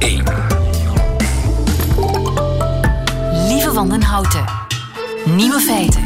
1. 0.00 0.24
Lieve 3.48 3.70
van 3.72 3.88
den 3.88 4.02
Houten. 4.02 4.44
Nieuwe 5.36 5.60
feiten. 5.60 6.02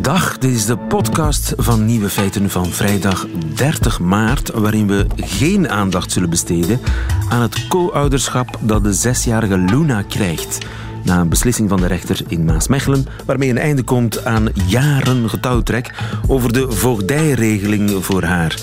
Dag, 0.00 0.38
dit 0.38 0.50
is 0.50 0.66
de 0.66 0.76
podcast 0.76 1.52
van 1.56 1.84
Nieuwe 1.84 2.08
Feiten 2.08 2.50
van 2.50 2.66
vrijdag 2.66 3.26
30 3.54 4.00
maart, 4.00 4.50
waarin 4.50 4.86
we 4.86 5.06
geen 5.16 5.68
aandacht 5.68 6.12
zullen 6.12 6.30
besteden 6.30 6.80
aan 7.28 7.42
het 7.42 7.68
co-ouderschap 7.68 8.58
dat 8.60 8.84
de 8.84 8.92
zesjarige 8.92 9.58
Luna 9.58 10.02
krijgt. 10.02 10.58
Na 11.04 11.20
een 11.20 11.28
beslissing 11.28 11.68
van 11.68 11.80
de 11.80 11.86
rechter 11.86 12.20
in 12.26 12.44
Maasmechelen, 12.44 13.06
waarmee 13.24 13.50
een 13.50 13.58
einde 13.58 13.82
komt 13.82 14.24
aan 14.24 14.48
jaren 14.66 15.28
getouwtrek 15.28 15.94
over 16.26 16.52
de 16.52 16.72
voogdijregeling 16.72 18.04
voor 18.04 18.22
haar. 18.22 18.58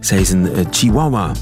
Zij 0.00 0.20
is 0.20 0.30
een 0.30 0.52
eh, 0.52 0.64
chihuahua. 0.70 1.32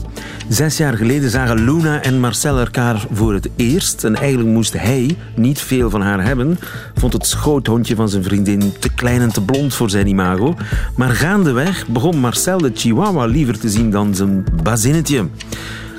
Zes 0.48 0.76
jaar 0.76 0.96
geleden 0.96 1.30
zagen 1.30 1.64
Luna 1.64 2.02
en 2.02 2.20
Marcel 2.20 2.58
elkaar 2.58 3.06
voor 3.12 3.34
het 3.34 3.48
eerst. 3.56 4.04
En 4.04 4.16
eigenlijk 4.16 4.48
moest 4.48 4.72
hij 4.72 5.16
niet 5.34 5.60
veel 5.60 5.90
van 5.90 6.00
haar 6.00 6.24
hebben. 6.24 6.58
Vond 6.94 7.12
het 7.12 7.26
schoothondje 7.26 7.94
van 7.94 8.08
zijn 8.08 8.22
vriendin 8.22 8.72
te 8.78 8.94
klein 8.94 9.20
en 9.20 9.32
te 9.32 9.42
blond 9.42 9.74
voor 9.74 9.90
zijn 9.90 10.06
imago. 10.06 10.54
Maar 10.96 11.10
gaandeweg 11.10 11.86
begon 11.86 12.18
Marcel 12.18 12.58
de 12.58 12.70
chihuahua 12.74 13.24
liever 13.24 13.58
te 13.58 13.70
zien 13.70 13.90
dan 13.90 14.14
zijn 14.14 14.44
bazinnetje. 14.62 15.28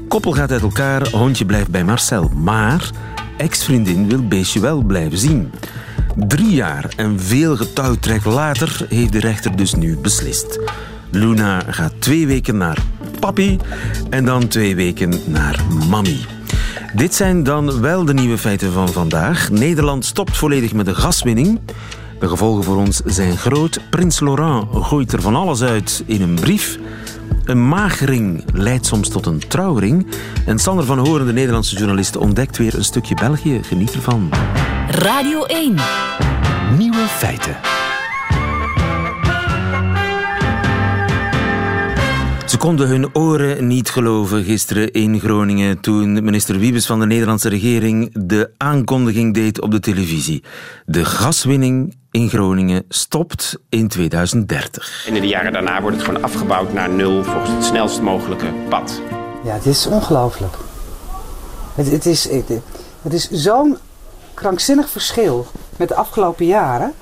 Koppel 0.08 0.32
gaat 0.32 0.52
uit 0.52 0.62
elkaar, 0.62 1.10
hondje 1.10 1.46
blijft 1.46 1.72
bij 1.72 1.84
Marcel. 1.84 2.32
Maar 2.36 2.91
ex-vriendin 3.38 4.08
wil 4.08 4.27
beestje 4.27 4.60
wel 4.60 4.82
blijven 4.82 5.18
zien. 5.18 5.52
Drie 6.27 6.52
jaar 6.52 6.94
en 6.96 7.20
veel 7.20 7.55
getouwtrek 7.55 8.26
later 8.26 8.86
heeft 8.90 9.12
de 9.12 9.20
rechter 9.20 9.55
dus 9.55 9.74
nu 9.74 9.98
beslist. 9.98 10.60
Luna 11.12 11.64
gaat 11.70 11.94
twee 12.00 12.27
weken 12.27 12.58
naar 12.58 12.77
papi 13.20 13.57
en 14.09 14.26
dan 14.26 14.48
twee 14.48 14.76
weken 14.76 15.13
naar 15.26 15.63
mami. 15.89 16.26
Dit 16.94 17.16
zijn 17.16 17.43
dan 17.43 17.81
wel 17.81 18.05
de 18.05 18.13
nieuwe 18.13 18.37
feiten 18.37 18.71
van 18.71 18.90
vandaag. 18.90 19.49
Nederland 19.49 20.05
stopt 20.05 20.37
volledig 20.37 20.74
met 20.74 20.85
de 20.85 20.96
gaswinning. 20.96 21.59
De 22.20 22.27
gevolgen 22.27 22.63
voor 22.63 22.76
ons 22.76 23.01
zijn 23.05 23.37
groot. 23.37 23.79
Prins 23.90 24.20
Laurent 24.20 24.65
gooit 24.71 25.13
er 25.13 25.21
van 25.21 25.35
alles 25.35 25.62
uit 25.62 26.04
in 26.05 26.21
een 26.21 26.35
brief. 26.35 26.79
Een 27.46 27.68
magering 27.68 28.43
leidt 28.54 28.85
soms 28.85 29.09
tot 29.09 29.26
een 29.26 29.48
trouwring. 29.48 30.07
En 30.46 30.59
Sander 30.59 30.85
van 30.85 30.98
Horen, 30.98 31.26
de 31.26 31.34
Nederlandse 31.34 31.76
journalist, 31.76 32.18
ontdekt 32.18 32.57
weer 32.57 32.76
een 32.76 32.84
stukje 32.84 33.15
België. 33.15 33.59
Geniet 33.63 33.93
ervan. 33.93 34.29
Radio 34.90 35.43
1. 35.43 35.76
Nieuwe 36.77 37.05
feiten. 37.07 37.55
Ze 42.48 42.57
konden 42.57 42.87
hun 42.87 43.15
oren 43.15 43.67
niet 43.67 43.90
geloven 43.90 44.43
gisteren 44.43 44.91
in 44.91 45.20
Groningen 45.20 45.79
toen 45.79 46.23
minister 46.23 46.59
Wiebes 46.59 46.85
van 46.85 46.99
de 46.99 47.05
Nederlandse 47.05 47.49
regering 47.49 48.09
de 48.13 48.51
aankondiging 48.57 49.34
deed 49.34 49.62
op 49.62 49.71
de 49.71 49.79
televisie. 49.79 50.43
De 50.85 51.05
gaswinning 51.05 51.95
in 52.12 52.29
Groningen 52.29 52.84
stopt 52.90 53.57
in 53.70 53.87
2030. 53.87 55.05
En 55.07 55.15
in 55.15 55.21
de 55.21 55.27
jaren 55.27 55.51
daarna 55.51 55.81
wordt 55.81 55.98
het 55.98 56.05
gewoon 56.05 56.23
afgebouwd 56.23 56.73
naar 56.73 56.90
nul 56.90 57.23
volgens 57.23 57.49
het 57.49 57.63
snelst 57.63 58.01
mogelijke 58.01 58.53
pad. 58.70 59.01
Ja, 59.43 59.53
het 59.53 59.65
is 59.65 59.87
ongelooflijk. 59.87 60.55
Het, 61.75 61.91
het 61.91 62.05
is, 62.05 62.29
het, 62.29 62.49
het 63.01 63.13
is 63.13 63.29
zo'n 63.29 63.77
krankzinnig 64.34 64.90
verschil 64.90 65.47
met 65.78 65.88
de 65.88 65.95
afgelopen 65.95 66.45
jaren. 66.45 66.94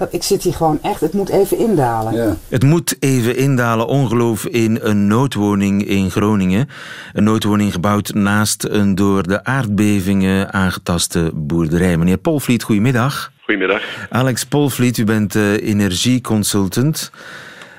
Dat 0.00 0.12
ik 0.12 0.22
zit 0.22 0.42
hier 0.42 0.54
gewoon 0.54 0.78
echt, 0.82 1.00
het 1.00 1.12
moet 1.12 1.28
even 1.28 1.58
indalen. 1.58 2.14
Ja. 2.14 2.36
Het 2.48 2.62
moet 2.62 2.96
even 2.98 3.36
indalen 3.36 3.86
ongeloof 3.86 4.46
in 4.46 4.78
een 4.82 5.06
noodwoning 5.06 5.86
in 5.86 6.10
Groningen. 6.10 6.68
Een 7.12 7.24
noodwoning 7.24 7.72
gebouwd 7.72 8.14
naast 8.14 8.64
een 8.64 8.94
door 8.94 9.22
de 9.22 9.44
aardbevingen 9.44 10.52
aangetaste 10.52 11.30
boerderij. 11.34 11.96
Meneer 11.96 12.18
Polvliet, 12.18 12.62
goedemiddag. 12.62 13.32
Goedemiddag. 13.40 13.82
Alex 14.10 14.44
Polvliet, 14.44 14.98
u 14.98 15.04
bent 15.04 15.34
eh, 15.34 15.52
energieconsultant. 15.52 17.10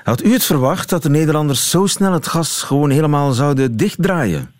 Had 0.02 0.24
u 0.24 0.32
het 0.32 0.44
verwacht 0.44 0.88
dat 0.88 1.02
de 1.02 1.10
Nederlanders 1.10 1.70
zo 1.70 1.86
snel 1.86 2.12
het 2.12 2.26
gas 2.26 2.62
gewoon 2.62 2.90
helemaal 2.90 3.32
zouden 3.32 3.76
dichtdraaien? 3.76 4.50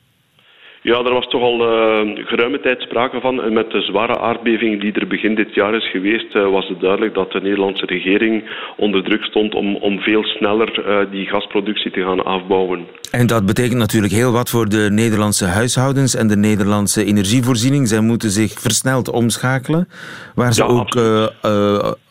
Ja, 0.85 0.99
er 0.99 1.13
was 1.13 1.29
toch 1.29 1.43
al 1.43 1.61
uh, 1.61 2.27
geruime 2.27 2.61
tijd 2.61 2.81
sprake 2.81 3.21
van. 3.21 3.43
En 3.43 3.53
met 3.53 3.71
de 3.71 3.81
zware 3.81 4.19
aardbeving 4.19 4.81
die 4.81 4.93
er 4.93 5.07
begin 5.07 5.35
dit 5.35 5.55
jaar 5.55 5.75
is 5.75 5.91
geweest, 5.91 6.35
uh, 6.35 6.51
was 6.51 6.69
het 6.69 6.81
duidelijk 6.81 7.15
dat 7.15 7.33
de 7.33 7.41
Nederlandse 7.41 7.87
regering 7.87 8.45
onder 8.77 9.03
druk 9.05 9.25
stond 9.25 9.55
om, 9.55 9.77
om 9.77 9.99
veel 9.99 10.25
sneller 10.25 10.89
uh, 10.89 11.11
die 11.11 11.27
gasproductie 11.27 11.91
te 11.91 12.03
gaan 12.03 12.25
afbouwen. 12.25 12.87
En 13.11 13.27
dat 13.27 13.47
betekent 13.47 13.79
natuurlijk 13.79 14.13
heel 14.13 14.33
wat 14.33 14.51
voor 14.51 14.69
de 14.69 14.89
Nederlandse 14.91 15.45
huishoudens 15.45 16.15
en 16.15 16.29
de 16.29 16.37
Nederlandse 16.37 17.05
energievoorziening. 17.05 17.89
Zij 17.89 18.01
moeten 18.01 18.31
zich 18.31 18.61
versneld 18.61 19.11
omschakelen, 19.11 19.89
waar 20.35 20.53
ze 20.53 20.63
Ja, 20.63 20.69
ook 20.69 20.95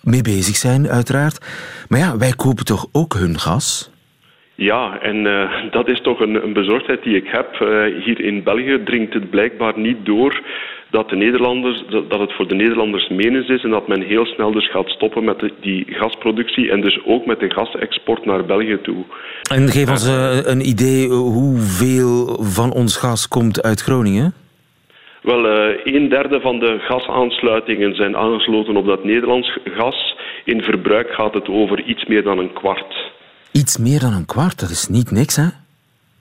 mee 0.03 0.21
bezig 0.21 0.55
zijn, 0.55 0.87
uiteraard. 0.87 1.45
Maar 1.89 1.99
ja, 1.99 2.17
wij 2.17 2.33
kopen 2.35 2.65
toch 2.65 2.87
ook 2.91 3.13
hun 3.13 3.39
gas? 3.39 3.90
Ja, 4.55 4.99
en 5.01 5.25
uh, 5.25 5.51
dat 5.71 5.87
is 5.89 6.01
toch 6.01 6.19
een, 6.19 6.43
een, 6.43 6.53
bezorgdheid 6.53 7.03
die 7.03 7.15
ik 7.15 7.27
heb. 7.27 7.59
Uh, 7.61 8.03
hier 8.03 8.21
in 8.21 8.43
België 8.43 8.81
dringt 8.85 9.13
het 9.13 9.29
blijkbaar 9.29 9.79
niet 9.79 10.05
door 10.05 10.41
dat, 10.89 11.09
de 11.09 11.15
Nederlanders, 11.15 11.83
dat 11.89 12.19
het 12.19 12.33
voor 12.33 12.47
de 12.47 12.55
Nederlanders 12.55 13.09
menens 13.09 13.47
is 13.47 13.63
en 13.63 13.69
dat 13.69 13.87
men 13.87 14.01
heel 14.01 14.25
snel 14.25 14.51
dus 14.51 14.71
gaat 14.71 14.89
stoppen 14.89 15.23
met 15.23 15.39
de, 15.39 15.53
die 15.61 15.85
gasproductie 15.89 16.71
en 16.71 16.81
dus 16.81 16.99
ook 17.05 17.25
met 17.25 17.39
de 17.39 17.49
gasexport 17.51 18.25
naar 18.25 18.45
België 18.45 18.79
toe. 18.81 19.03
En 19.49 19.67
geef 19.67 19.89
ons 19.89 20.07
uh, 20.07 20.37
een 20.43 20.67
idee 20.67 21.07
hoeveel 21.07 22.43
van 22.43 22.73
ons 22.73 22.97
gas 22.97 23.27
komt 23.27 23.63
uit 23.63 23.81
Groningen? 23.81 24.33
Wel, 25.21 25.45
een 25.83 26.09
derde 26.09 26.41
van 26.41 26.59
de 26.59 26.79
gasaansluitingen 26.79 27.95
zijn 27.95 28.17
aangesloten 28.17 28.77
op 28.77 28.85
dat 28.85 29.03
Nederlands 29.03 29.57
gas. 29.63 30.15
In 30.43 30.61
verbruik 30.61 31.13
gaat 31.13 31.33
het 31.33 31.49
over 31.49 31.83
iets 31.83 32.05
meer 32.05 32.23
dan 32.23 32.37
een 32.37 32.53
kwart. 32.53 33.10
Iets 33.51 33.77
meer 33.77 33.99
dan 33.99 34.13
een 34.13 34.25
kwart, 34.25 34.59
dat 34.59 34.69
is 34.69 34.87
niet 34.87 35.11
niks, 35.11 35.35
hè? 35.35 35.47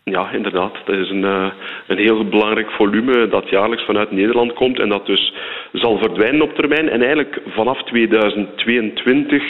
Ja, 0.04 0.32
inderdaad. 0.32 0.72
Dat 0.84 0.96
is 0.96 1.10
een, 1.10 1.24
uh, 1.24 1.46
een 1.86 1.98
heel 1.98 2.28
belangrijk 2.28 2.70
volume 2.70 3.28
dat 3.28 3.48
jaarlijks 3.48 3.84
vanuit 3.84 4.10
Nederland 4.10 4.52
komt 4.52 4.78
en 4.78 4.88
dat 4.88 5.06
dus 5.06 5.32
zal 5.72 5.98
verdwijnen 5.98 6.42
op 6.42 6.54
termijn. 6.54 6.88
En 6.88 7.00
eigenlijk 7.00 7.40
vanaf 7.46 7.82
2022 7.82 9.42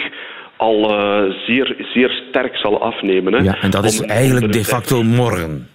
al 0.56 0.91
uh, 0.91 1.34
zeer, 1.46 1.76
zeer 1.94 2.22
sterk 2.28 2.56
zal 2.56 2.82
afnemen. 2.82 3.32
Hè, 3.32 3.42
ja, 3.42 3.60
en 3.60 3.70
dat 3.70 3.84
is 3.84 4.00
eigenlijk 4.00 4.52
de 4.52 4.64
facto 4.64 5.02
morgen. 5.02 5.68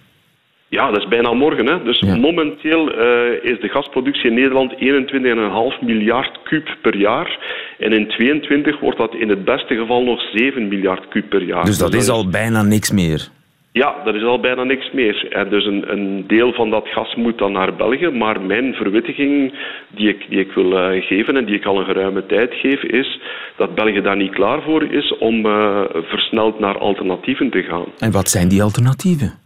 Ja, 0.68 0.90
dat 0.90 1.02
is 1.02 1.08
bijna 1.08 1.32
morgen. 1.32 1.66
Hè. 1.66 1.82
Dus 1.82 1.98
ja. 1.98 2.16
momenteel 2.16 2.92
uh, 2.92 3.42
is 3.42 3.60
de 3.60 3.68
gasproductie 3.68 4.30
in 4.30 4.34
Nederland 4.34 4.72
21,5 4.72 5.86
miljard 5.86 6.38
kub 6.42 6.76
per 6.82 6.96
jaar. 6.96 7.38
En 7.78 7.92
in 7.92 8.08
2022 8.08 8.80
wordt 8.80 8.98
dat 8.98 9.14
in 9.14 9.28
het 9.28 9.44
beste 9.44 9.76
geval 9.76 10.02
nog 10.04 10.20
7 10.34 10.68
miljard 10.68 11.08
kub 11.08 11.28
per 11.28 11.42
jaar. 11.42 11.64
Dus 11.64 11.78
dat 11.78 11.94
is 11.94 12.08
al 12.08 12.28
bijna 12.28 12.62
niks 12.62 12.90
meer? 12.90 13.28
Ja, 13.72 13.94
dat 14.04 14.14
is 14.14 14.22
al 14.22 14.40
bijna 14.40 14.64
niks 14.64 14.90
meer. 14.92 15.28
En 15.30 15.48
dus 15.48 15.64
een, 15.64 15.92
een, 15.92 16.24
deel 16.26 16.52
van 16.52 16.70
dat 16.70 16.88
gas 16.88 17.14
moet 17.14 17.38
dan 17.38 17.52
naar 17.52 17.76
België. 17.76 18.08
Maar 18.08 18.40
mijn 18.40 18.74
verwittiging 18.74 19.54
die 19.88 20.08
ik, 20.08 20.26
die 20.28 20.40
ik 20.40 20.52
wil 20.52 20.72
uh, 20.72 21.06
geven 21.06 21.36
en 21.36 21.44
die 21.44 21.54
ik 21.54 21.64
al 21.64 21.78
een 21.78 21.84
geruime 21.84 22.26
tijd 22.26 22.54
geef, 22.54 22.82
is 22.82 23.20
dat 23.56 23.74
België 23.74 24.00
daar 24.00 24.16
niet 24.16 24.34
klaar 24.34 24.62
voor 24.62 24.82
is 24.92 25.18
om 25.18 25.46
uh, 25.46 25.80
versneld 25.92 26.58
naar 26.58 26.78
alternatieven 26.78 27.50
te 27.50 27.62
gaan. 27.62 27.84
En 27.98 28.12
wat 28.12 28.28
zijn 28.28 28.48
die 28.48 28.62
alternatieven? 28.62 29.45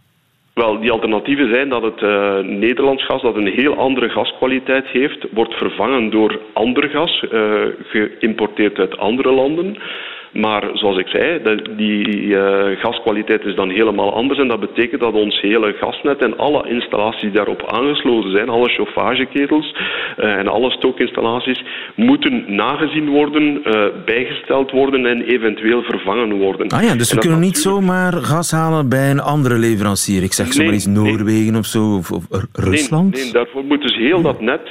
Wel, 0.53 0.79
die 0.79 0.91
alternatieven 0.91 1.49
zijn 1.49 1.69
dat 1.69 1.81
het 1.81 2.01
uh, 2.01 2.39
Nederlands 2.39 3.05
gas, 3.05 3.21
dat 3.21 3.35
een 3.35 3.47
heel 3.47 3.75
andere 3.75 4.09
gaskwaliteit 4.09 4.87
heeft, 4.87 5.25
wordt 5.31 5.53
vervangen 5.53 6.09
door 6.09 6.39
ander 6.53 6.89
gas, 6.89 7.25
uh, 7.31 7.61
geïmporteerd 7.83 8.79
uit 8.79 8.97
andere 8.97 9.31
landen. 9.31 9.77
Maar 10.33 10.69
zoals 10.73 10.97
ik 10.97 11.07
zei, 11.07 11.39
die 11.77 12.07
uh, 12.07 12.63
gaskwaliteit 12.77 13.45
is 13.45 13.55
dan 13.55 13.69
helemaal 13.69 14.13
anders. 14.13 14.39
En 14.39 14.47
dat 14.47 14.59
betekent 14.59 15.01
dat 15.01 15.13
ons 15.13 15.41
hele 15.41 15.75
gasnet 15.79 16.23
en 16.23 16.37
alle 16.37 16.69
installaties 16.69 17.21
die 17.21 17.31
daarop 17.31 17.71
aangesloten 17.71 18.31
zijn, 18.31 18.49
alle 18.49 18.69
chauffageketels 18.69 19.75
uh, 20.19 20.37
en 20.37 20.47
alle 20.47 20.71
stookinstallaties, 20.71 21.63
moeten 21.95 22.43
nagezien 22.47 23.09
worden, 23.09 23.61
uh, 23.65 23.85
bijgesteld 24.05 24.71
worden 24.71 25.05
en 25.05 25.21
eventueel 25.21 25.81
vervangen 25.81 26.37
worden. 26.37 26.67
Ah 26.67 26.83
ja, 26.83 26.95
dus 26.95 27.13
we 27.13 27.19
kunnen 27.19 27.39
niet 27.39 27.57
zomaar 27.57 28.13
gas 28.13 28.51
halen 28.51 28.89
bij 28.89 29.11
een 29.11 29.21
andere 29.21 29.57
leverancier. 29.57 30.23
Ik 30.23 30.33
zeg 30.33 30.45
nee, 30.45 30.53
zomaar 30.53 30.73
eens 30.73 30.85
Noorwegen 30.85 31.51
nee. 31.51 31.59
of 31.59 31.65
zo, 31.65 31.95
of, 31.95 32.11
of 32.11 32.25
Rusland. 32.53 33.13
Nee, 33.13 33.23
nee, 33.23 33.33
daarvoor 33.33 33.63
moet 33.63 33.81
dus 33.81 33.95
heel 33.95 34.21
dat 34.21 34.41
net, 34.41 34.61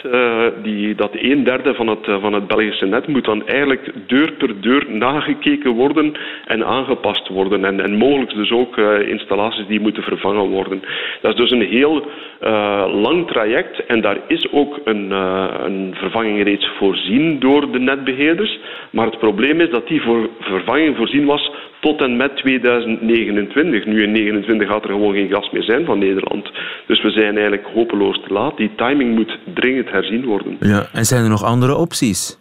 die, 0.62 0.94
dat 0.94 1.11
een 1.12 1.44
derde 1.44 1.75
van 1.75 1.87
het, 1.87 2.20
van 2.20 2.32
het 2.32 2.46
Belgische 2.46 2.87
net, 2.87 3.08
moet 3.08 3.25
dan 3.25 3.46
eigenlijk 3.46 3.93
deur 4.06 4.32
per 4.32 4.61
deur 4.61 4.87
nagekeken 4.88 5.50
worden 5.58 6.12
en 6.47 6.64
aangepast 6.64 7.29
worden. 7.29 7.64
En, 7.64 7.81
en 7.81 7.97
mogelijk 7.97 8.35
dus 8.35 8.50
ook 8.50 8.76
uh, 8.76 9.08
installaties 9.08 9.67
die 9.67 9.81
moeten 9.81 10.02
vervangen 10.02 10.49
worden. 10.49 10.82
Dat 11.20 11.32
is 11.32 11.41
dus 11.41 11.50
een 11.50 11.67
heel 11.67 12.06
uh, 12.43 12.85
lang 12.93 13.26
traject 13.26 13.87
en 13.87 14.00
daar 14.00 14.19
is 14.26 14.52
ook 14.52 14.81
een, 14.85 15.11
uh, 15.11 15.44
een 15.64 15.94
vervanging 15.94 16.43
reeds 16.43 16.70
voorzien 16.79 17.38
door 17.38 17.73
de 17.73 17.79
netbeheerders. 17.79 18.58
Maar 18.91 19.06
het 19.06 19.19
probleem 19.19 19.61
is 19.61 19.70
dat 19.70 19.88
die 19.88 20.02
voor 20.02 20.29
vervanging 20.41 20.97
voorzien 20.97 21.26
was 21.26 21.50
tot 21.81 22.00
en 22.00 22.17
met 22.17 22.37
2029. 22.37 23.85
Nu 23.85 24.03
in 24.03 24.12
2029 24.12 24.69
gaat 24.69 24.85
er 24.85 24.91
gewoon 24.91 25.14
geen 25.14 25.31
gas 25.31 25.50
meer 25.50 25.62
zijn 25.62 25.85
van 25.85 25.99
Nederland. 25.99 26.50
Dus 26.87 27.03
we 27.03 27.11
zijn 27.11 27.32
eigenlijk 27.32 27.67
hopeloos 27.75 28.20
te 28.26 28.32
laat. 28.32 28.56
Die 28.56 28.70
timing 28.76 29.14
moet 29.14 29.38
dringend 29.55 29.91
herzien 29.91 30.25
worden. 30.25 30.56
Ja, 30.61 30.87
en 30.93 31.05
zijn 31.05 31.23
er 31.23 31.31
nog 31.31 31.44
andere 31.44 31.76
opties? 31.76 32.39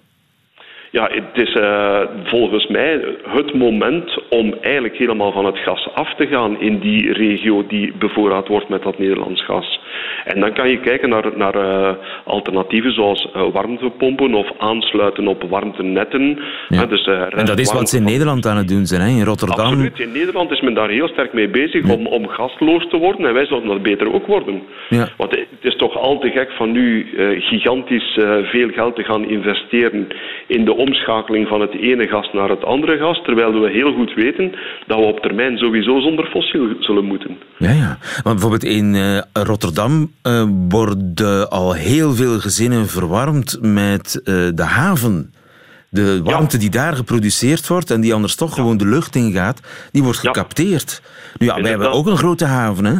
Ja, 0.91 1.09
het 1.11 1.47
is 1.47 1.55
uh, 1.55 2.01
volgens 2.23 2.67
mij 2.67 3.15
het 3.23 3.53
moment 3.53 4.18
om 4.29 4.53
eigenlijk 4.61 4.97
helemaal 4.97 5.31
van 5.31 5.45
het 5.45 5.57
gas 5.57 5.89
af 5.93 6.15
te 6.15 6.27
gaan 6.27 6.61
in 6.61 6.79
die 6.79 7.13
regio 7.13 7.67
die 7.67 7.93
bevoorraad 7.99 8.47
wordt 8.47 8.69
met 8.69 8.83
dat 8.83 8.97
Nederlands 8.97 9.45
gas. 9.45 9.79
En 10.25 10.39
dan 10.39 10.53
kan 10.53 10.69
je 10.69 10.79
kijken 10.79 11.09
naar, 11.09 11.31
naar 11.35 11.55
uh, 11.55 11.89
alternatieven 12.23 12.93
zoals 12.93 13.27
uh, 13.35 13.41
warmtepompen 13.51 14.33
of 14.33 14.51
aansluiten 14.57 15.27
op 15.27 15.43
warmtenetten. 15.49 16.39
Ja. 16.67 16.85
dus, 16.85 17.05
en 17.05 17.45
dat 17.45 17.59
is 17.59 17.73
wat 17.73 17.89
ze 17.89 17.97
in 17.97 18.03
Nederland 18.03 18.45
aan 18.45 18.57
het 18.57 18.67
doen 18.67 18.85
zijn, 18.85 19.01
hè? 19.01 19.07
in 19.07 19.23
Rotterdam. 19.23 19.65
Absoluut, 19.65 19.99
in 19.99 20.11
Nederland 20.11 20.51
is 20.51 20.61
men 20.61 20.73
daar 20.73 20.89
heel 20.89 21.07
sterk 21.07 21.33
mee 21.33 21.49
bezig 21.49 21.87
ja. 21.87 21.93
om, 21.93 22.07
om 22.07 22.27
gasloos 22.27 22.89
te 22.89 22.97
worden 22.97 23.25
en 23.25 23.33
wij 23.33 23.45
zouden 23.45 23.69
dat 23.69 23.81
beter 23.81 24.13
ook 24.13 24.27
worden. 24.27 24.61
Ja. 24.89 25.07
Want 25.17 25.31
het 25.31 25.47
is 25.61 25.75
toch 25.75 25.97
al 25.97 26.19
te 26.19 26.29
gek 26.29 26.51
van 26.51 26.71
nu 26.71 27.07
gigantisch 27.39 28.19
veel 28.43 28.69
geld 28.69 28.95
te 28.95 29.03
gaan 29.03 29.29
investeren 29.29 30.07
in 30.47 30.65
de 30.65 30.75
omschakeling 30.75 31.47
van 31.47 31.61
het 31.61 31.73
ene 31.73 32.07
gas 32.07 32.29
naar 32.33 32.49
het 32.49 32.63
andere 32.63 32.97
gas, 32.97 33.21
terwijl 33.23 33.61
we 33.61 33.69
heel 33.69 33.93
goed 33.93 34.13
weten 34.23 34.51
dat 34.87 34.99
we 34.99 35.05
op 35.05 35.19
termijn 35.19 35.57
sowieso 35.57 35.99
zonder 35.99 36.25
fossiel 36.25 36.75
zullen 36.79 37.05
moeten. 37.05 37.37
Ja, 37.57 37.71
ja. 37.71 37.97
Want 38.23 38.39
bijvoorbeeld 38.39 38.63
in 38.63 38.93
uh, 38.93 39.19
Rotterdam 39.33 40.11
uh, 40.23 40.43
worden 40.69 41.49
al 41.49 41.73
heel 41.73 42.13
veel 42.13 42.39
gezinnen 42.39 42.87
verwarmd 42.87 43.57
met 43.61 44.21
uh, 44.23 44.35
de 44.55 44.63
haven. 44.63 45.33
De 45.89 46.21
warmte 46.23 46.55
ja. 46.55 46.61
die 46.61 46.69
daar 46.69 46.95
geproduceerd 46.95 47.67
wordt 47.67 47.91
en 47.91 48.01
die 48.01 48.13
anders 48.13 48.35
toch 48.35 48.49
ja. 48.49 48.55
gewoon 48.55 48.77
de 48.77 48.87
lucht 48.87 49.15
ingaat, 49.15 49.61
die 49.91 50.03
wordt 50.03 50.19
gecapteerd. 50.19 51.01
Nu 51.37 51.45
ja, 51.45 51.61
wij 51.61 51.69
hebben 51.69 51.91
ook 51.91 52.07
een 52.07 52.17
grote 52.17 52.45
haven, 52.45 52.85
hè? 52.85 52.95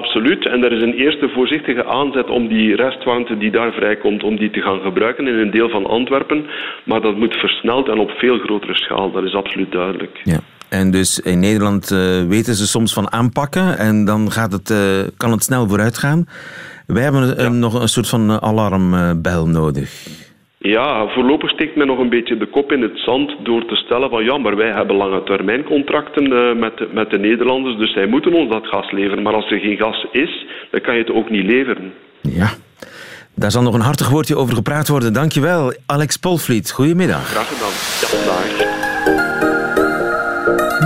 Absoluut. 0.00 0.46
En 0.46 0.64
er 0.64 0.72
is 0.72 0.82
een 0.82 0.98
eerste 1.04 1.28
voorzichtige 1.28 1.84
aanzet 1.84 2.28
om 2.30 2.48
die 2.48 2.76
restwarmte 2.76 3.38
die 3.38 3.50
daar 3.50 3.72
vrijkomt, 3.72 4.22
om 4.22 4.36
die 4.36 4.50
te 4.50 4.60
gaan 4.60 4.80
gebruiken 4.80 5.26
in 5.26 5.34
een 5.34 5.50
deel 5.50 5.68
van 5.68 5.86
Antwerpen. 5.86 6.46
Maar 6.84 7.00
dat 7.00 7.16
moet 7.16 7.34
versneld 7.34 7.88
en 7.88 7.98
op 7.98 8.10
veel 8.10 8.38
grotere 8.38 8.74
schaal. 8.74 9.10
Dat 9.12 9.24
is 9.24 9.34
absoluut 9.34 9.72
duidelijk. 9.72 10.20
Ja. 10.24 10.40
En 10.68 10.90
dus 10.90 11.20
in 11.20 11.40
Nederland 11.40 11.90
uh, 11.90 11.98
weten 12.28 12.54
ze 12.54 12.66
soms 12.66 12.92
van 12.92 13.12
aanpakken 13.12 13.78
en 13.78 14.04
dan 14.04 14.30
gaat 14.30 14.52
het, 14.52 14.70
uh, 14.70 14.78
kan 15.16 15.30
het 15.30 15.42
snel 15.42 15.68
vooruit 15.68 15.98
gaan. 15.98 16.26
Wij 16.86 17.02
hebben 17.02 17.26
ja. 17.26 17.44
uh, 17.44 17.50
nog 17.50 17.80
een 17.80 17.88
soort 17.88 18.08
van 18.08 18.42
alarmbel 18.42 19.46
nodig. 19.46 19.90
Ja, 20.58 21.08
voorlopig 21.08 21.50
steekt 21.50 21.76
men 21.76 21.86
nog 21.86 21.98
een 21.98 22.08
beetje 22.08 22.36
de 22.36 22.46
kop 22.46 22.72
in 22.72 22.82
het 22.82 22.98
zand 22.98 23.36
door 23.42 23.64
te 23.64 23.74
stellen 23.74 24.10
van 24.10 24.24
ja, 24.24 24.38
maar 24.38 24.56
wij 24.56 24.72
hebben 24.72 24.96
lange 24.96 25.22
termijncontracten 25.22 26.32
uh, 26.32 26.54
met, 26.56 26.76
de, 26.76 26.88
met 26.92 27.10
de 27.10 27.18
Nederlanders, 27.18 27.76
dus 27.76 27.92
zij 27.92 28.06
moeten 28.06 28.32
ons 28.32 28.50
dat 28.50 28.66
gas 28.66 28.90
leveren. 28.90 29.22
Maar 29.22 29.34
als 29.34 29.50
er 29.50 29.58
geen 29.58 29.76
gas 29.76 30.06
is, 30.12 30.46
dan 30.70 30.80
kan 30.80 30.94
je 30.94 31.00
het 31.00 31.12
ook 31.12 31.30
niet 31.30 31.46
leveren. 31.46 31.92
Ja, 32.20 32.48
daar 33.34 33.50
zal 33.50 33.62
nog 33.62 33.74
een 33.74 33.80
hartig 33.80 34.08
woordje 34.08 34.36
over 34.36 34.54
gepraat 34.54 34.88
worden. 34.88 35.12
Dankjewel, 35.12 35.72
Alex 35.86 36.16
Polvliet. 36.16 36.70
Goedemiddag. 36.70 37.28
Graag 37.28 37.48
gedaan. 37.48 37.72
Ja, 38.00 38.24
dag. 38.26 38.46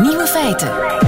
Nieuwe 0.03 0.27
feiten. 0.27 1.02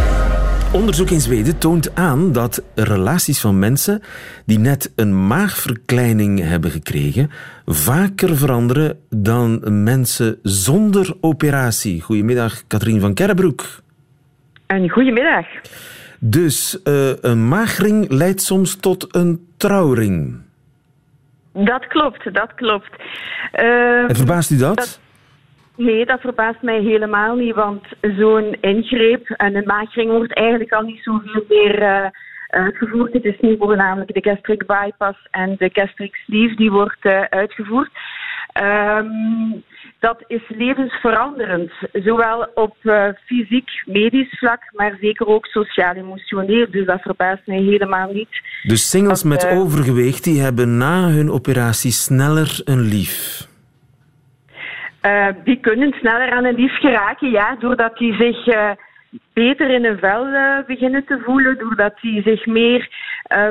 Onderzoek 0.74 1.10
in 1.10 1.20
Zweden 1.20 1.58
toont 1.58 1.96
aan 1.96 2.32
dat 2.32 2.64
relaties 2.74 3.40
van 3.40 3.58
mensen 3.58 4.02
die 4.46 4.58
net 4.58 4.92
een 4.96 5.26
maagverkleining 5.26 6.40
hebben 6.40 6.70
gekregen 6.70 7.30
vaker 7.66 8.36
veranderen 8.36 8.98
dan 9.10 9.82
mensen 9.82 10.38
zonder 10.42 11.14
operatie. 11.20 12.00
Goedemiddag, 12.00 12.66
Katrien 12.66 13.00
van 13.00 13.14
Kerrebroek. 13.14 13.64
En 14.66 14.90
goedemiddag. 14.90 15.46
Dus 16.18 16.80
uh, 16.84 17.10
een 17.20 17.48
maagring 17.48 18.10
leidt 18.10 18.42
soms 18.42 18.76
tot 18.76 19.14
een 19.14 19.46
trouwring. 19.56 20.36
Dat 21.52 21.86
klopt, 21.86 22.34
dat 22.34 22.54
klopt. 22.54 22.90
Uh, 23.54 24.08
en 24.08 24.16
verbaast 24.16 24.50
u 24.50 24.56
dat? 24.56 24.76
dat 24.76 25.00
Nee, 25.76 26.06
dat 26.06 26.20
verbaast 26.20 26.62
mij 26.62 26.80
helemaal 26.80 27.36
niet, 27.36 27.54
want 27.54 27.84
zo'n 28.00 28.56
ingreep 28.60 29.28
en 29.28 29.56
een 29.56 29.66
maagring 29.66 30.10
wordt 30.10 30.34
eigenlijk 30.34 30.72
al 30.72 30.82
niet 30.82 31.02
zoveel 31.02 31.44
meer 31.48 31.82
uh, 31.82 32.06
uitgevoerd. 32.48 33.12
Het 33.12 33.24
is 33.24 33.40
nu 33.40 33.56
voornamelijk 33.58 34.14
de 34.14 34.30
gastric 34.30 34.66
bypass 34.66 35.18
en 35.30 35.54
de 35.58 35.70
gastric 35.72 36.14
sleeve 36.14 36.54
die 36.54 36.70
wordt 36.70 37.04
uh, 37.04 37.20
uitgevoerd. 37.20 37.90
Um, 38.62 39.64
dat 39.98 40.24
is 40.26 40.42
levensveranderend, 40.48 41.72
zowel 41.92 42.48
op 42.54 42.76
uh, 42.82 43.08
fysiek, 43.24 43.68
medisch 43.84 44.38
vlak, 44.38 44.60
maar 44.72 44.96
zeker 45.00 45.26
ook 45.26 45.46
sociaal-emotioneel. 45.46 46.66
Dus 46.70 46.86
dat 46.86 47.00
verbaast 47.00 47.46
mij 47.46 47.60
helemaal 47.60 48.12
niet. 48.12 48.42
Dus 48.62 48.90
singles 48.90 49.22
dat, 49.22 49.30
met 49.30 49.46
overgewicht 49.50 50.24
die 50.24 50.40
hebben 50.40 50.76
na 50.76 51.08
hun 51.08 51.30
operatie 51.30 51.90
sneller 51.90 52.60
een 52.64 52.80
lief? 52.80 53.52
Uh, 55.06 55.26
die 55.44 55.60
kunnen 55.60 55.92
sneller 55.92 56.30
aan 56.30 56.44
een 56.44 56.54
lief 56.54 56.78
geraken, 56.78 57.30
ja, 57.30 57.56
doordat 57.56 57.98
die 57.98 58.14
zich 58.14 58.46
uh, 58.46 58.70
beter 59.32 59.70
in 59.70 59.84
hun 59.84 59.98
vel 59.98 60.26
uh, 60.26 60.58
beginnen 60.66 61.04
te 61.04 61.20
voelen, 61.24 61.58
doordat 61.58 62.00
die 62.00 62.22
zich 62.22 62.46
meer 62.46 62.88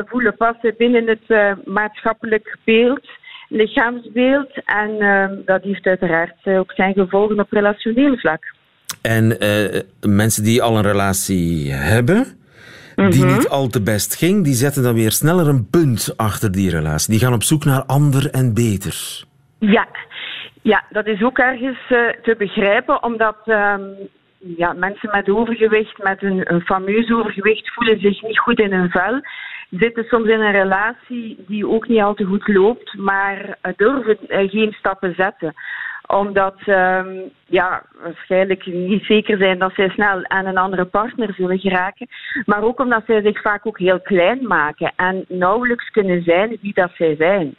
voelen 0.05 0.35
passen 0.37 0.75
binnen 0.77 1.07
het 1.07 1.55
maatschappelijk 1.65 2.57
beeld, 2.63 3.09
lichaamsbeeld. 3.49 4.51
En 4.65 4.97
dat 5.45 5.63
heeft 5.63 5.85
uiteraard 5.85 6.45
ook 6.45 6.71
zijn 6.71 6.93
gevolgen 6.93 7.39
op 7.39 7.51
relationeel 7.51 8.17
vlak. 8.17 8.55
En 9.01 9.37
mensen 10.01 10.43
die 10.43 10.61
al 10.61 10.77
een 10.77 10.83
relatie 10.83 11.71
hebben, 11.71 12.25
die 12.95 13.23
-hmm. 13.23 13.33
niet 13.33 13.49
al 13.49 13.67
te 13.67 13.81
best 13.81 14.15
ging, 14.15 14.43
die 14.43 14.53
zetten 14.53 14.83
dan 14.83 14.93
weer 14.93 15.11
sneller 15.11 15.47
een 15.47 15.69
punt 15.69 16.13
achter 16.17 16.51
die 16.51 16.69
relatie. 16.69 17.11
Die 17.11 17.19
gaan 17.19 17.33
op 17.33 17.43
zoek 17.43 17.65
naar 17.65 17.83
ander 17.83 18.29
en 18.31 18.53
beter. 18.53 19.23
Ja, 19.59 19.87
ja, 20.63 20.83
dat 20.89 21.05
is 21.05 21.23
ook 21.23 21.37
ergens 21.37 21.79
uh, 21.89 22.09
te 22.09 22.35
begrijpen, 22.37 23.03
omdat 23.03 23.37
um, 23.45 23.95
ja, 24.37 24.73
mensen 24.73 25.09
met 25.11 25.29
overgewicht, 25.29 26.03
met 26.03 26.23
een, 26.23 26.61
fameus 26.61 27.11
overgewicht, 27.11 27.73
voelen 27.73 27.99
zich 27.99 28.21
niet 28.21 28.39
goed 28.39 28.59
in 28.59 28.73
hun 28.73 28.89
vel. 28.89 29.21
Zitten 29.69 30.03
soms 30.03 30.27
in 30.29 30.39
een 30.39 30.51
relatie 30.51 31.43
die 31.47 31.67
ook 31.67 31.87
niet 31.87 32.01
al 32.01 32.13
te 32.13 32.25
goed 32.25 32.47
loopt, 32.47 32.97
maar 32.97 33.45
uh, 33.47 33.73
durven 33.75 34.17
uh, 34.27 34.49
geen 34.49 34.71
stappen 34.71 35.13
zetten 35.15 35.53
omdat 36.07 36.55
um, 36.65 37.31
ja, 37.45 37.83
waarschijnlijk 38.01 38.65
niet 38.65 39.03
zeker 39.03 39.37
zijn 39.37 39.59
dat 39.59 39.73
zij 39.73 39.89
snel 39.89 40.27
aan 40.27 40.45
een 40.45 40.57
andere 40.57 40.85
partner 40.85 41.33
zullen 41.33 41.59
geraken. 41.59 42.07
Maar 42.45 42.63
ook 42.63 42.79
omdat 42.79 43.03
zij 43.05 43.21
zich 43.21 43.41
vaak 43.41 43.65
ook 43.65 43.79
heel 43.79 43.99
klein 43.99 44.47
maken 44.47 44.93
en 44.95 45.25
nauwelijks 45.27 45.89
kunnen 45.89 46.23
zijn 46.23 46.57
wie 46.61 46.73
dat 46.73 46.91
zij 46.93 47.15
zijn. 47.15 47.55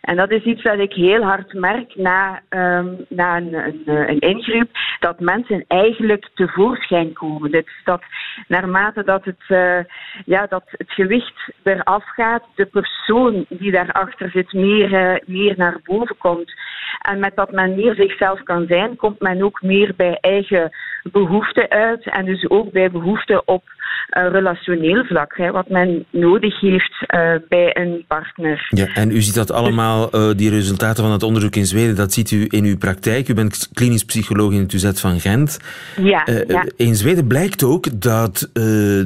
En 0.00 0.16
dat 0.16 0.30
is 0.30 0.42
iets 0.42 0.62
wat 0.62 0.78
ik 0.78 0.92
heel 0.92 1.22
hard 1.22 1.52
merk 1.52 1.96
na, 1.96 2.40
um, 2.50 3.04
na 3.08 3.36
een, 3.36 3.54
een, 3.54 3.82
een, 3.86 4.18
ingreep, 4.18 4.68
dat 5.00 5.20
mensen 5.20 5.64
eigenlijk 5.68 6.28
tevoorschijn 6.34 7.12
komen. 7.12 7.50
Dus 7.50 7.80
dat 7.84 8.02
naarmate 8.48 9.04
dat 9.04 9.24
het, 9.24 9.44
uh, 9.48 9.78
ja, 10.24 10.46
dat 10.46 10.64
het 10.66 10.90
gewicht 10.90 11.52
eraf 11.62 12.04
gaat, 12.04 12.44
de 12.54 12.66
persoon 12.66 13.46
die 13.48 13.70
daarachter 13.70 14.30
zit 14.30 14.52
meer, 14.52 14.92
uh, 14.92 15.16
meer 15.26 15.54
naar 15.56 15.80
boven 15.84 16.16
komt. 16.18 16.52
En 17.00 17.18
met 17.18 17.36
dat 17.36 17.52
men 17.52 17.74
meer 17.74 17.94
zichzelf 17.94 18.42
kan 18.42 18.66
zijn, 18.66 18.96
komt 18.96 19.20
men 19.20 19.42
ook 19.42 19.62
meer 19.62 19.92
bij 19.96 20.18
eigen 20.20 20.70
behoeften 21.02 21.70
uit. 21.70 22.06
En 22.06 22.24
dus 22.24 22.50
ook 22.50 22.72
bij 22.72 22.90
behoeften 22.90 23.48
op 23.48 23.62
relationeel 24.08 25.04
vlak, 25.04 25.36
hè, 25.36 25.50
wat 25.50 25.68
men 25.68 26.04
nodig 26.10 26.60
heeft 26.60 27.04
uh, 27.14 27.34
bij 27.48 27.76
een 27.76 28.04
partner. 28.08 28.66
Ja, 28.68 28.86
en 28.94 29.10
u 29.10 29.20
ziet 29.20 29.34
dat 29.34 29.52
allemaal, 29.52 30.08
uh, 30.14 30.30
die 30.36 30.50
resultaten 30.50 31.02
van 31.02 31.12
het 31.12 31.22
onderzoek 31.22 31.56
in 31.56 31.66
Zweden, 31.66 31.96
dat 31.96 32.12
ziet 32.12 32.30
u 32.30 32.46
in 32.48 32.64
uw 32.64 32.78
praktijk. 32.78 33.28
U 33.28 33.34
bent 33.34 33.70
klinisch 33.72 34.04
psycholoog 34.04 34.52
in 34.52 34.60
het 34.60 34.72
UZ 34.72 35.00
van 35.00 35.20
Gent. 35.20 35.58
Ja, 35.96 36.26
ja. 36.46 36.64
In 36.76 36.94
Zweden 36.94 37.26
blijkt 37.26 37.64
ook 37.64 38.00
dat 38.00 38.50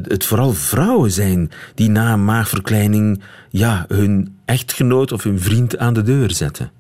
het 0.08 0.26
vooral 0.26 0.52
vrouwen 0.52 1.10
zijn 1.10 1.50
die 1.74 1.90
na 1.90 2.12
een 2.12 2.24
maagverkleining 2.24 3.22
ja, 3.50 3.84
hun 3.88 4.38
echtgenoot 4.44 5.12
of 5.12 5.22
hun 5.22 5.38
vriend 5.38 5.78
aan 5.78 5.94
de 5.94 6.02
deur 6.02 6.30
zetten. 6.30 6.70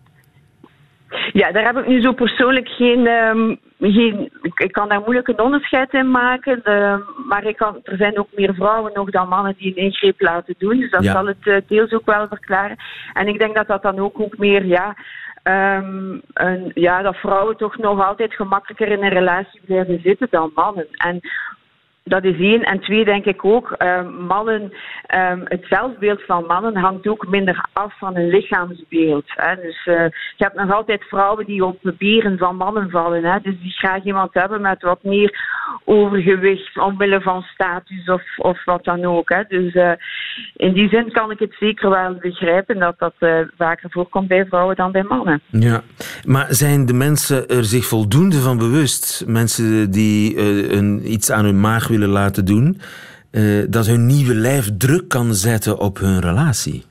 Ja, 1.32 1.52
daar 1.52 1.64
heb 1.64 1.76
ik 1.76 1.86
nu 1.86 2.00
zo 2.00 2.12
persoonlijk 2.12 2.68
geen. 2.68 3.06
Um, 3.06 3.58
geen 3.92 4.30
ik 4.54 4.72
kan 4.72 4.88
daar 4.88 5.00
moeilijk 5.00 5.28
een 5.28 5.40
onderscheid 5.40 5.92
in 5.92 6.10
maken. 6.10 6.60
De, 6.64 7.04
maar 7.28 7.44
ik 7.44 7.56
kan, 7.56 7.80
er 7.82 7.96
zijn 7.96 8.18
ook 8.18 8.28
meer 8.34 8.54
vrouwen 8.54 8.92
nog 8.94 9.10
dan 9.10 9.28
mannen 9.28 9.54
die 9.58 9.68
een 9.76 9.82
ingreep 9.82 10.20
laten 10.20 10.54
doen. 10.58 10.78
Dus 10.78 10.90
dat 10.90 11.04
ja. 11.04 11.12
zal 11.12 11.26
het 11.26 11.46
uh, 11.46 11.56
deels 11.66 11.92
ook 11.92 12.06
wel 12.06 12.28
verklaren. 12.28 12.76
En 13.12 13.28
ik 13.28 13.38
denk 13.38 13.54
dat 13.54 13.66
dat 13.66 13.82
dan 13.82 13.98
ook, 13.98 14.20
ook 14.20 14.38
meer 14.38 14.64
ja, 14.64 14.96
ehm, 15.42 16.18
een, 16.32 16.70
ja, 16.74 17.02
dat 17.02 17.16
vrouwen 17.16 17.56
toch 17.56 17.76
nog 17.76 18.06
altijd 18.06 18.34
gemakkelijker 18.34 18.88
in 18.88 19.02
een 19.02 19.18
relatie 19.22 19.60
blijven 19.64 20.00
zitten 20.02 20.28
dan 20.30 20.50
mannen. 20.54 20.86
En 20.90 21.20
dat 22.04 22.24
is 22.24 22.38
één. 22.38 22.62
En 22.62 22.80
twee, 22.80 23.04
denk 23.04 23.24
ik 23.24 23.44
ook, 23.44 23.70
ehm, 23.70 24.06
mannen, 24.26 24.72
ehm, 25.06 25.40
het 25.44 25.64
zelfbeeld 25.68 26.22
van 26.22 26.44
mannen 26.46 26.76
hangt 26.76 27.06
ook 27.06 27.28
minder 27.28 27.68
af 27.72 27.98
van 27.98 28.14
hun 28.14 28.28
lichaamsbeeld. 28.28 29.24
Hè. 29.26 29.54
Dus 29.54 29.86
uh, 29.86 29.94
je 30.36 30.44
hebt 30.44 30.56
nog 30.56 30.72
altijd 30.72 31.02
vrouwen 31.02 31.46
die 31.46 31.64
op 31.64 31.78
beren 31.98 32.38
van 32.38 32.56
mannen 32.56 32.90
vallen. 32.90 33.24
Hè. 33.24 33.38
Dus 33.42 33.60
die 33.60 33.72
graag 33.72 34.04
iemand 34.04 34.34
hebben 34.34 34.60
met 34.60 34.82
wat 34.82 35.02
meer 35.02 35.38
overgewicht, 35.84 36.78
omwille 36.78 37.20
van 37.20 37.42
status 37.42 38.08
of, 38.08 38.22
of 38.36 38.64
wat 38.64 38.84
dan 38.84 39.04
ook. 39.04 39.28
Hè. 39.28 39.42
Dus 39.48 39.74
uh, 39.74 39.92
in 40.56 40.72
die 40.72 40.88
zin 40.88 41.12
kan 41.12 41.30
ik 41.30 41.38
het 41.38 41.54
zeker 41.58 41.90
wel 41.90 42.14
begrijpen 42.14 42.78
dat 42.78 42.98
dat 42.98 43.14
uh, 43.20 43.38
vaker 43.56 43.90
voorkomt 43.90 44.28
bij 44.28 44.46
vrouwen 44.46 44.76
dan 44.76 44.92
bij 44.92 45.02
mannen. 45.02 45.40
Ja, 45.50 45.82
maar 46.24 46.46
zijn 46.48 46.86
de 46.86 46.94
mensen 46.94 47.48
er 47.48 47.64
zich 47.64 47.84
voldoende 47.84 48.40
van 48.40 48.58
bewust? 48.58 49.24
Mensen 49.26 49.90
die 49.90 50.38
een, 50.72 51.12
iets 51.12 51.30
aan 51.30 51.44
hun 51.44 51.60
maag 51.60 51.92
laten 51.98 52.44
doen, 52.44 52.80
uh, 53.32 53.64
dat 53.68 53.86
hun 53.86 54.06
nieuwe 54.06 54.34
lijf 54.34 54.76
druk 54.76 55.08
kan 55.08 55.34
zetten 55.34 55.78
op 55.78 55.98
hun 55.98 56.20
relatie? 56.20 56.84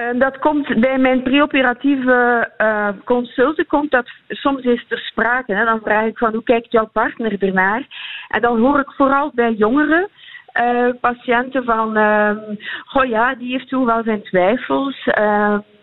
Uh, 0.00 0.20
dat 0.20 0.38
komt 0.38 0.80
bij 0.80 0.98
mijn 0.98 1.22
preoperatieve 1.22 2.50
uh, 2.58 2.88
consulten, 3.04 3.66
komt 3.66 3.90
dat 3.90 4.08
soms 4.28 4.64
eens 4.64 4.84
ter 4.88 4.98
sprake. 4.98 5.54
Hè. 5.54 5.64
Dan 5.64 5.80
vraag 5.82 6.04
ik 6.04 6.18
van 6.18 6.32
hoe 6.32 6.42
kijkt 6.42 6.72
jouw 6.72 6.86
partner 6.92 7.42
ernaar? 7.42 7.86
En 8.28 8.40
dan 8.40 8.58
hoor 8.58 8.78
ik 8.80 8.92
vooral 8.96 9.32
bij 9.34 9.52
jongeren 9.52 10.08
patiënten 11.00 11.64
van, 11.64 11.88
oh 12.92 13.04
ja, 13.08 13.34
die 13.34 13.52
heeft 13.52 13.68
toen 13.68 13.84
wel 13.84 14.02
zijn 14.02 14.22
twijfels, 14.22 15.08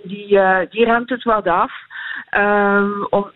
die, 0.03 0.39
die 0.69 0.85
remt 0.85 1.09
het 1.09 1.23
wat 1.23 1.47
af. 1.47 1.71
Um, 2.37 3.07
om, 3.09 3.31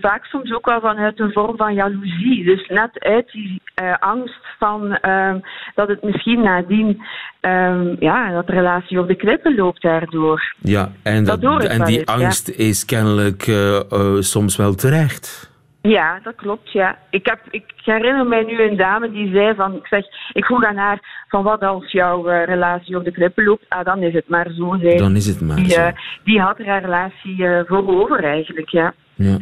vaak 0.00 0.24
soms 0.24 0.52
ook 0.52 0.66
wel 0.66 0.80
vanuit 0.80 1.20
een 1.20 1.32
vorm 1.32 1.56
van 1.56 1.74
jaloezie. 1.74 2.44
Dus 2.44 2.68
net 2.68 2.98
uit 2.98 3.30
die 3.32 3.62
uh, 3.82 3.94
angst 3.98 4.46
van 4.58 4.98
um, 5.10 5.40
dat 5.74 5.88
het 5.88 6.02
misschien 6.02 6.42
nadien 6.42 7.02
um, 7.40 7.96
ja, 7.98 8.30
dat 8.30 8.46
de 8.46 8.52
relatie 8.52 8.98
op 8.98 9.08
de 9.08 9.14
klippen 9.14 9.54
loopt 9.54 9.82
daardoor. 9.82 10.54
Ja, 10.58 10.92
en, 11.02 11.24
dat, 11.24 11.40
dat 11.40 11.64
en 11.64 11.84
die 11.84 12.08
angst 12.08 12.46
ja. 12.46 12.64
is 12.64 12.84
kennelijk 12.84 13.46
uh, 13.46 13.80
uh, 13.92 14.20
soms 14.20 14.56
wel 14.56 14.74
terecht. 14.74 15.51
Ja, 15.82 16.20
dat 16.22 16.34
klopt, 16.34 16.72
ja. 16.72 16.98
Ik, 17.10 17.26
heb, 17.26 17.38
ik 17.50 17.64
herinner 17.76 18.26
mij 18.26 18.42
nu 18.42 18.62
een 18.62 18.76
dame 18.76 19.10
die 19.10 19.32
zei 19.32 19.54
van, 19.54 19.74
ik 19.74 19.86
zeg, 19.86 20.04
ik 20.32 20.44
vroeg 20.44 20.64
aan 20.64 20.76
haar 20.76 21.24
van 21.28 21.42
wat 21.42 21.62
als 21.62 21.90
jouw 21.90 22.30
uh, 22.30 22.44
relatie 22.44 22.96
op 22.96 23.04
de 23.04 23.12
klippen 23.12 23.44
loopt, 23.44 23.64
ah, 23.68 23.84
dan 23.84 24.02
is 24.02 24.12
het 24.12 24.28
maar 24.28 24.50
zo. 24.56 24.76
Zei. 24.80 24.96
Dan 24.96 25.16
is 25.16 25.26
het 25.26 25.40
maar 25.40 25.56
die, 25.56 25.70
zo. 25.70 25.80
Uh, 25.80 25.88
die 26.24 26.40
had 26.40 26.58
haar 26.58 26.80
relatie 26.80 27.36
uh, 27.36 27.60
voorover 27.66 28.24
eigenlijk, 28.24 28.68
ja. 28.68 28.94
ja. 29.14 29.38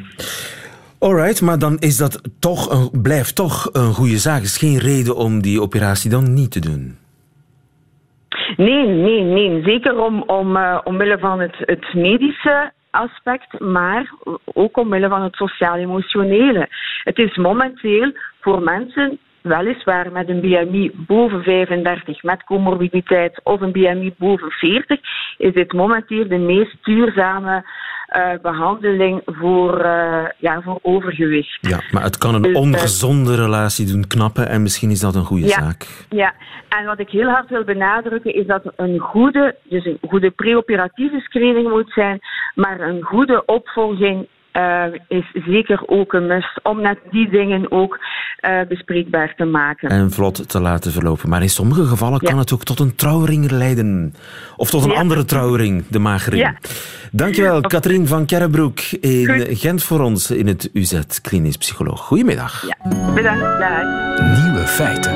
Alright, 0.98 1.42
maar 1.42 1.58
dan 1.58 1.78
is 1.78 1.96
dat 1.96 2.20
toch 2.38 2.70
een, 2.70 3.02
blijft 3.02 3.36
toch 3.36 3.68
een 3.72 3.92
goede 3.92 4.18
zaak. 4.18 4.42
is 4.42 4.58
geen 4.58 4.78
reden 4.78 5.16
om 5.16 5.42
die 5.42 5.60
operatie 5.60 6.10
dan 6.10 6.34
niet 6.34 6.50
te 6.50 6.60
doen. 6.60 6.98
Nee, 8.56 8.86
nee, 8.86 9.22
nee. 9.22 9.62
Zeker 9.62 9.98
om, 9.98 10.22
om, 10.22 10.56
omwille 10.84 11.18
van 11.18 11.40
het, 11.40 11.56
het 11.58 11.94
medische 11.94 12.72
aspect, 12.90 13.60
maar 13.60 14.12
ook 14.44 14.76
omwille 14.76 15.08
van 15.08 15.22
het 15.22 15.34
sociaal-emotionele. 15.34 16.68
Het 17.04 17.18
is 17.18 17.36
momenteel 17.36 18.12
voor 18.40 18.62
mensen, 18.62 19.18
weliswaar 19.42 20.12
met 20.12 20.28
een 20.28 20.40
BMI 20.40 20.90
boven 20.94 21.42
35, 21.42 22.22
met 22.22 22.44
comorbiditeit 22.44 23.40
of 23.42 23.60
een 23.60 23.72
BMI 23.72 24.14
boven 24.18 24.50
40, 24.50 25.00
is 25.36 25.52
dit 25.52 25.72
momenteel 25.72 26.28
de 26.28 26.38
meest 26.38 26.76
duurzame 26.84 27.64
uh, 28.16 28.32
behandeling 28.42 29.22
voor, 29.24 29.84
uh, 29.84 30.24
ja, 30.38 30.60
voor 30.62 30.78
overgewicht. 30.82 31.58
Ja, 31.60 31.80
maar 31.90 32.02
het 32.02 32.18
kan 32.18 32.34
een 32.34 32.42
dus, 32.42 32.56
ongezonde 32.56 33.34
relatie 33.34 33.86
doen 33.86 34.06
knappen 34.06 34.48
en 34.48 34.62
misschien 34.62 34.90
is 34.90 35.00
dat 35.00 35.14
een 35.14 35.24
goede 35.24 35.46
ja, 35.46 35.60
zaak. 35.60 36.06
Ja, 36.08 36.34
en 36.68 36.84
wat 36.84 36.98
ik 36.98 37.08
heel 37.08 37.28
hard 37.28 37.48
wil 37.48 37.64
benadrukken 37.64 38.34
is 38.34 38.46
dat 38.46 38.72
een 38.76 38.98
goede, 38.98 39.56
dus 39.62 39.84
een 39.84 39.98
goede 40.08 40.30
preoperatieve 40.30 41.20
screening 41.20 41.68
moet 41.68 41.92
zijn, 41.92 42.18
maar 42.54 42.80
een 42.80 43.02
goede 43.02 43.44
opvolging 43.44 44.28
uh, 44.52 44.84
is 45.08 45.30
zeker 45.32 45.82
ook 45.86 46.12
een 46.12 46.26
must 46.26 46.60
om 46.62 46.80
net 46.80 46.98
die 47.10 47.30
dingen 47.30 47.72
ook 47.72 47.98
uh, 48.40 48.60
bespreekbaar 48.68 49.34
te 49.36 49.44
maken. 49.44 49.88
En 49.88 50.10
vlot 50.10 50.48
te 50.48 50.60
laten 50.60 50.92
verlopen. 50.92 51.28
Maar 51.28 51.42
in 51.42 51.48
sommige 51.48 51.84
gevallen 51.84 52.18
ja. 52.22 52.28
kan 52.28 52.38
het 52.38 52.52
ook 52.52 52.64
tot 52.64 52.80
een 52.80 52.94
trouwring 52.94 53.50
leiden. 53.50 54.14
Of 54.56 54.70
tot 54.70 54.84
een 54.84 54.90
ja. 54.90 54.96
andere 54.98 55.24
trouwring, 55.24 55.86
de 55.86 55.98
magering. 55.98 56.42
Ja. 56.42 56.54
Dankjewel, 57.12 57.60
Katrien 57.60 58.06
van 58.06 58.26
Kerrebroek 58.26 58.80
in 58.80 59.26
Goed. 59.26 59.58
Gent 59.58 59.82
voor 59.82 60.00
ons 60.00 60.30
in 60.30 60.46
het 60.46 60.70
UZ 60.72 61.00
Klinisch 61.22 61.56
Psycholoog. 61.56 62.00
Goedemiddag. 62.00 62.66
Ja, 62.66 63.12
bedankt. 63.14 63.40
Dag. 63.40 64.42
Nieuwe 64.42 64.66
feiten. 64.66 65.12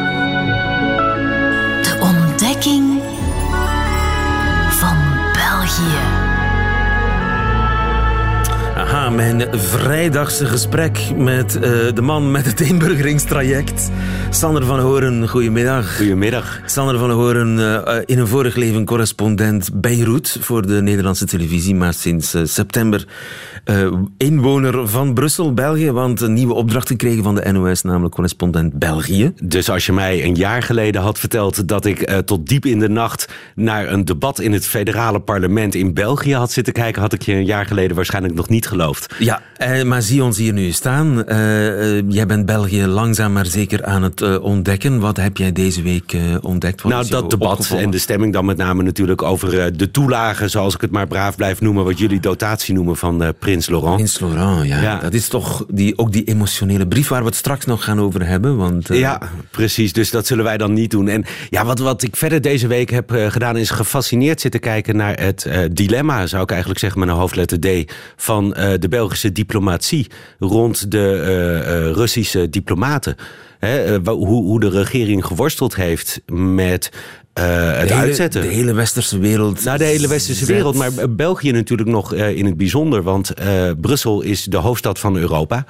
De 1.82 1.98
ontdekking 2.00 2.93
Aha, 8.84 9.10
mijn 9.10 9.44
vrijdagse 9.52 10.46
gesprek 10.46 10.98
met 11.16 11.54
uh, 11.54 11.62
de 11.94 12.02
man 12.02 12.30
met 12.30 12.46
het 12.46 12.60
inburgeringstraject. 12.60 13.90
Sander 14.30 14.64
van 14.64 14.78
Horen, 14.78 15.28
goedemiddag. 15.28 15.96
Goedemiddag. 15.96 16.60
Sander 16.64 16.98
van 16.98 17.10
Horen, 17.10 17.58
uh, 17.58 17.98
in 18.04 18.18
een 18.18 18.26
vorig 18.26 18.56
leven 18.56 18.84
correspondent 18.84 19.80
Beirut 19.80 20.36
voor 20.40 20.66
de 20.66 20.82
Nederlandse 20.82 21.26
televisie, 21.26 21.74
maar 21.74 21.94
sinds 21.94 22.34
uh, 22.34 22.42
september 22.44 23.06
inwoner 24.16 24.88
van 24.88 25.14
Brussel, 25.14 25.54
België, 25.54 25.90
want 25.90 26.20
een 26.20 26.32
nieuwe 26.32 26.54
opdracht 26.54 26.88
gekregen 26.88 27.22
van 27.22 27.34
de 27.34 27.52
NOS, 27.52 27.82
namelijk 27.82 28.14
correspondent 28.14 28.78
België. 28.78 29.32
Dus 29.42 29.70
als 29.70 29.86
je 29.86 29.92
mij 29.92 30.24
een 30.24 30.34
jaar 30.34 30.62
geleden 30.62 31.02
had 31.02 31.18
verteld 31.18 31.68
dat 31.68 31.84
ik 31.84 32.22
tot 32.24 32.46
diep 32.46 32.66
in 32.66 32.78
de 32.78 32.88
nacht 32.88 33.32
naar 33.54 33.92
een 33.92 34.04
debat 34.04 34.40
in 34.40 34.52
het 34.52 34.66
federale 34.66 35.20
parlement 35.20 35.74
in 35.74 35.94
België 35.94 36.34
had 36.34 36.52
zitten 36.52 36.72
kijken, 36.72 37.02
had 37.02 37.12
ik 37.12 37.22
je 37.22 37.32
een 37.32 37.44
jaar 37.44 37.66
geleden 37.66 37.96
waarschijnlijk 37.96 38.34
nog 38.34 38.48
niet 38.48 38.66
geloofd. 38.74 39.14
Ja, 39.18 39.42
eh, 39.56 39.82
maar 39.82 40.02
zie 40.02 40.22
ons 40.22 40.38
hier 40.38 40.52
nu 40.52 40.70
staan. 40.70 41.24
Uh, 41.28 41.96
uh, 41.96 42.02
jij 42.08 42.26
bent 42.26 42.46
België 42.46 42.86
langzaam 42.86 43.32
maar 43.32 43.46
zeker 43.46 43.84
aan 43.84 44.02
het 44.02 44.38
ontdekken. 44.38 45.00
Wat 45.00 45.16
heb 45.16 45.36
jij 45.36 45.52
deze 45.52 45.82
week 45.82 46.16
ontdekt? 46.40 46.82
Wat 46.82 46.92
nou, 46.92 47.08
dat 47.08 47.30
debat 47.30 47.70
en 47.70 47.90
de 47.90 47.98
stemming 47.98 48.32
dan 48.32 48.44
met 48.44 48.56
name 48.56 48.82
natuurlijk 48.82 49.22
over 49.22 49.76
de 49.76 49.90
toelagen, 49.90 50.50
zoals 50.50 50.74
ik 50.74 50.80
het 50.80 50.90
maar 50.90 51.06
braaf 51.06 51.36
blijf 51.36 51.60
noemen, 51.60 51.84
wat 51.84 51.98
jullie 51.98 52.20
dotatie 52.20 52.74
noemen 52.74 52.96
van 52.96 53.34
Prins 53.38 53.68
Laurent. 53.68 53.94
Prins 53.94 54.20
Laurent, 54.20 54.66
ja. 54.66 54.80
ja. 54.80 54.98
Dat 54.98 55.14
is 55.14 55.28
toch 55.28 55.64
die, 55.68 55.98
ook 55.98 56.12
die 56.12 56.24
emotionele 56.24 56.86
brief 56.86 57.08
waar 57.08 57.20
we 57.20 57.26
het 57.26 57.36
straks 57.36 57.64
nog 57.64 57.84
gaan 57.84 58.00
over 58.00 58.26
hebben. 58.26 58.56
Want, 58.56 58.88
Ja, 58.88 59.20
precies. 59.50 59.92
Dus 59.92 60.10
dat 60.10 60.26
zullen 60.26 60.44
wij 60.44 60.56
dan 60.56 60.72
niet 60.72 60.90
doen. 60.90 61.08
En 61.08 61.24
ja, 61.50 61.64
wat, 61.64 61.78
wat 61.78 62.02
ik 62.02 62.16
verder 62.16 62.40
deze 62.40 62.66
week 62.66 62.90
heb 62.90 63.10
gedaan, 63.28 63.56
is 63.56 63.70
gefascineerd 63.70 64.40
zitten 64.40 64.60
kijken 64.60 64.96
naar 64.96 65.20
het 65.20 65.48
dilemma, 65.72 66.26
zou 66.26 66.42
ik 66.42 66.50
eigenlijk 66.50 66.80
zeggen 66.80 67.00
met 67.00 67.08
een 67.08 67.14
hoofdletter 67.14 67.60
D, 67.60 67.92
van 68.16 68.53
uh, 68.56 68.73
de 68.78 68.88
Belgische 68.88 69.32
diplomatie 69.32 70.06
rond 70.38 70.90
de 70.90 71.23
uh, 71.68 71.88
uh, 71.88 71.92
Russische 71.92 72.49
diplomaten. 72.50 73.16
Hoe 74.04 74.61
de 74.61 74.68
regering 74.68 75.25
geworsteld 75.25 75.75
heeft 75.75 76.20
met 76.26 76.90
uh, 77.38 77.44
het 77.44 77.88
de 77.88 77.94
hele, 77.94 78.06
uitzetten. 78.06 78.42
De 78.42 78.48
hele 78.48 78.72
westerse 78.72 79.18
wereld. 79.18 79.64
Nou, 79.64 79.78
de 79.78 79.84
hele 79.84 80.08
westerse 80.08 80.44
zet. 80.44 80.54
wereld. 80.54 80.74
Maar 80.74 80.90
België 81.10 81.50
natuurlijk 81.50 81.88
nog 81.88 82.14
uh, 82.14 82.36
in 82.36 82.44
het 82.46 82.56
bijzonder. 82.56 83.02
Want 83.02 83.32
uh, 83.40 83.70
Brussel 83.80 84.22
is 84.22 84.44
de 84.44 84.56
hoofdstad 84.56 84.98
van 84.98 85.16
Europa. 85.16 85.64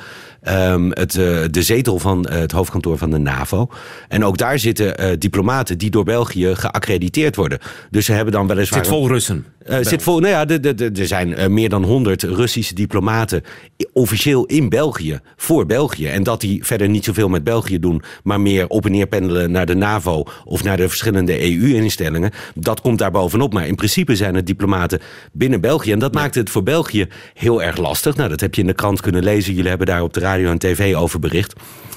Um, 0.49 0.90
het, 0.92 1.12
de 1.50 1.62
zetel 1.62 1.99
van 1.99 2.28
het 2.28 2.52
hoofdkantoor 2.52 2.99
van 2.99 3.11
de 3.11 3.18
NAVO. 3.18 3.68
En 4.09 4.25
ook 4.25 4.38
daar 4.38 4.59
zitten 4.59 5.18
diplomaten 5.18 5.78
die 5.78 5.90
door 5.90 6.04
België 6.04 6.54
geaccrediteerd 6.54 7.37
worden. 7.37 7.59
Dus 7.90 8.04
ze 8.04 8.12
hebben 8.12 8.33
dan 8.33 8.47
weliswaar... 8.47 8.85
Zit 8.85 8.92
vol 8.92 9.09
Russen. 9.09 9.44
Zit 9.80 10.02
vol, 10.02 10.18
nou 10.18 10.33
ja, 10.33 10.59
er 10.94 11.06
zijn 11.06 11.52
meer 11.54 11.68
dan 11.68 11.85
100 11.85 12.23
Russische 12.23 12.75
diplomaten 12.75 13.42
officieel 13.92 14.44
in 14.44 14.68
België, 14.68 15.21
voor 15.37 15.66
België. 15.66 16.06
En 16.06 16.23
dat 16.23 16.40
die 16.40 16.64
verder 16.64 16.88
niet 16.88 17.04
zoveel 17.04 17.28
met 17.28 17.44
België 17.44 17.78
doen, 17.78 18.02
maar 18.23 18.40
meer 18.40 18.68
op 18.68 18.85
en 18.85 18.92
neer 18.92 19.06
pendelen 19.06 19.50
naar 19.50 19.66
de 19.66 19.75
NAVO 19.75 20.25
of 20.44 20.64
naar 20.64 20.76
de 20.76 20.88
verschillende 20.88 21.38
EU-instellingen. 21.58 22.30
Dat 22.54 22.80
komt 22.80 22.99
daar 22.99 23.11
bovenop. 23.11 23.52
Maar 23.52 23.66
in 23.66 23.75
principe 23.75 24.16
zijn 24.16 24.34
het 24.34 24.46
diplomaten 24.46 25.00
binnen 25.32 25.61
België. 25.61 25.92
En 25.92 25.99
dat 25.99 26.14
ja. 26.14 26.20
maakt 26.20 26.34
het 26.34 26.50
voor 26.50 26.62
België 26.62 27.08
heel 27.34 27.62
erg 27.62 27.76
lastig. 27.76 28.16
Nou, 28.16 28.28
dat 28.28 28.40
heb 28.40 28.54
je 28.54 28.61
in 28.61 28.66
de 28.66 28.75
krant 28.75 29.00
kunnen 29.00 29.23
lezen. 29.23 29.54
Jullie 29.54 29.68
hebben 29.68 29.87
daar 29.87 30.02
op 30.02 30.12
de 30.12 30.20
radio 30.20 30.50
en 30.50 30.58
tv 30.58 30.94
over 30.94 31.18
bericht. 31.18 31.54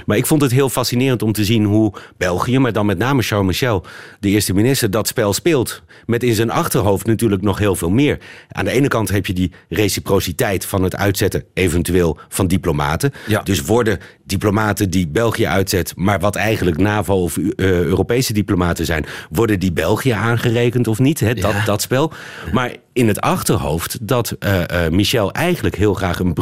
Maar 0.07 0.17
ik 0.17 0.25
vond 0.25 0.41
het 0.41 0.51
heel 0.51 0.69
fascinerend 0.69 1.21
om 1.21 1.31
te 1.31 1.45
zien 1.45 1.63
hoe 1.63 1.93
België, 2.17 2.59
maar 2.59 2.73
dan 2.73 2.85
met 2.85 2.97
name 2.97 3.21
Charles 3.21 3.47
Michel, 3.47 3.85
de 4.19 4.29
eerste 4.29 4.53
minister, 4.53 4.91
dat 4.91 5.07
spel 5.07 5.33
speelt. 5.33 5.81
Met 6.05 6.23
in 6.23 6.33
zijn 6.35 6.51
achterhoofd 6.51 7.05
natuurlijk 7.05 7.41
nog 7.41 7.57
heel 7.57 7.75
veel 7.75 7.89
meer. 7.89 8.17
Aan 8.51 8.65
de 8.65 8.71
ene 8.71 8.87
kant 8.87 9.09
heb 9.09 9.25
je 9.25 9.33
die 9.33 9.51
reciprociteit 9.69 10.65
van 10.65 10.83
het 10.83 10.95
uitzetten, 10.95 11.43
eventueel 11.53 12.17
van 12.29 12.47
diplomaten. 12.47 13.11
Ja. 13.27 13.41
Dus 13.41 13.61
worden 13.61 13.99
diplomaten 14.25 14.89
die 14.89 15.07
België 15.07 15.45
uitzet, 15.47 15.93
maar 15.95 16.19
wat 16.19 16.35
eigenlijk 16.35 16.77
NAVO 16.77 17.13
of 17.23 17.37
uh, 17.37 17.47
Europese 17.69 18.33
diplomaten 18.33 18.85
zijn, 18.85 19.05
worden 19.29 19.59
die 19.59 19.71
België 19.71 20.09
aangerekend 20.11 20.87
of 20.87 20.99
niet? 20.99 21.19
Hè? 21.19 21.33
Dat, 21.33 21.51
Ja. 21.51 21.65
dat 21.65 21.81
spel. 21.81 22.11
Maar 22.53 22.75
in 22.93 23.07
het 23.07 23.21
achterhoofd 23.21 23.97
dat 24.01 24.35
eh, 24.39 24.85
eh, 24.85 24.91
Michel 24.91 25.31
eigenlijk 25.31 25.75
heel 25.75 25.93
graag 25.93 26.19
een 26.19 26.33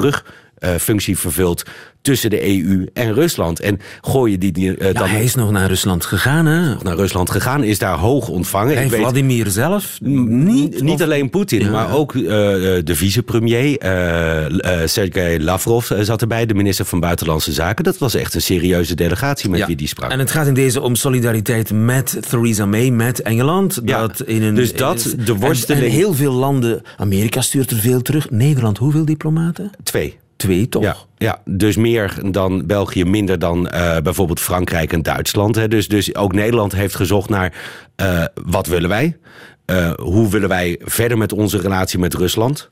brugfunctie 0.69 1.17
vervult 1.17 1.63
tussen 2.01 2.29
de 2.29 2.47
EU 2.47 2.87
en 2.93 3.13
Rusland. 3.13 3.59
En 3.59 3.79
gooi 4.01 4.31
je 4.31 4.37
die, 4.37 4.51
die 4.51 4.77
eh, 4.77 4.87
Ja, 4.87 4.93
dan 4.99 5.07
hij 5.09 5.23
is 5.23 5.35
nog 5.35 5.51
naar 5.51 5.67
Rusland 5.67 6.05
gegaan, 6.05 6.45
hè? 6.45 6.75
naar 6.83 6.95
Rusland 6.95 7.29
gegaan, 7.29 7.63
is 7.63 7.79
daar 7.79 7.97
hoog 7.97 8.27
ontvangen. 8.27 8.77
En 8.77 8.89
weet- 8.89 8.99
Vladimir 8.99 9.49
zelf? 9.49 9.97
niet, 10.01 10.81
niet 10.81 10.93
Of- 10.93 11.01
alleen 11.01 11.29
Poetin, 11.29 11.59
Ja. 11.59 11.69
maar 11.69 11.93
ook 11.95 12.15
eh, 12.15 12.21
de 12.23 12.95
vicepremier, 12.95 13.77
eh 13.77 14.45
eh, 14.81 14.87
Sergei 14.87 15.43
Lavrov 15.43 15.91
eh, 15.91 16.01
zat 16.01 16.21
erbij, 16.21 16.45
de 16.45 16.53
minister 16.53 16.85
van 16.85 16.99
Buitenlandse 16.99 17.51
Zaken. 17.51 17.83
Dat 17.83 17.97
was 17.97 18.13
echt 18.15 18.33
een 18.33 18.41
serieuze 18.41 18.95
delegatie 18.95 19.49
met 19.49 19.59
Ja. 19.59 19.67
wie 19.67 19.75
die 19.75 19.87
sprak. 19.87 20.11
En 20.11 20.19
het 20.19 20.31
gaat 20.31 20.47
in 20.47 20.53
deze 20.53 20.81
om 20.81 20.95
solidariteit 20.95 21.71
met 21.73 22.17
Theresa 22.29 22.65
May, 22.65 22.89
met 22.89 23.21
Engeland. 23.21 23.79
Ja, 23.85 23.99
Dat 24.07 24.21
in 24.21 24.43
een, 24.43 24.55
dus 24.55 24.73
dat, 24.73 25.15
de 25.25 25.31
en- 25.33 25.39
worsteling- 25.39 25.85
En, 25.85 25.91
heel 25.91 26.13
veel 26.13 26.33
landen, 26.33 26.81
Amerika 26.97 27.41
stuurt 27.41 27.71
er 27.71 27.77
veel 27.77 28.01
terug. 28.01 28.29
Nederland, 28.29 28.77
hoeveel 28.77 29.05
diplomaten? 29.05 29.69
Twee. 29.83 30.17
Twee, 30.35 30.69
toch? 30.69 31.07
Ja, 31.17 31.41
dus 31.45 31.75
meer 31.75 32.17
dan 32.31 32.65
België, 32.65 33.05
minder 33.05 33.39
dan 33.39 33.69
eh, 33.69 33.97
bijvoorbeeld 33.97 34.39
Frankrijk 34.39 34.93
en 34.93 35.01
Duitsland. 35.01 35.55
Hè. 35.55 35.67
Dus, 35.67 35.87
dus 35.87 36.15
ook 36.15 36.33
Nederland 36.33 36.71
heeft 36.71 36.95
gezocht 36.95 37.29
naar 37.29 37.53
eh, 37.95 38.23
wat 38.45 38.67
willen 38.67 38.89
wij? 38.89 39.17
Eh, 39.65 39.91
hoe 39.93 40.29
willen 40.29 40.49
wij 40.49 40.79
verder 40.83 41.17
met 41.17 41.33
onze 41.33 41.57
relatie 41.57 41.99
met 41.99 42.13
Rusland? 42.13 42.69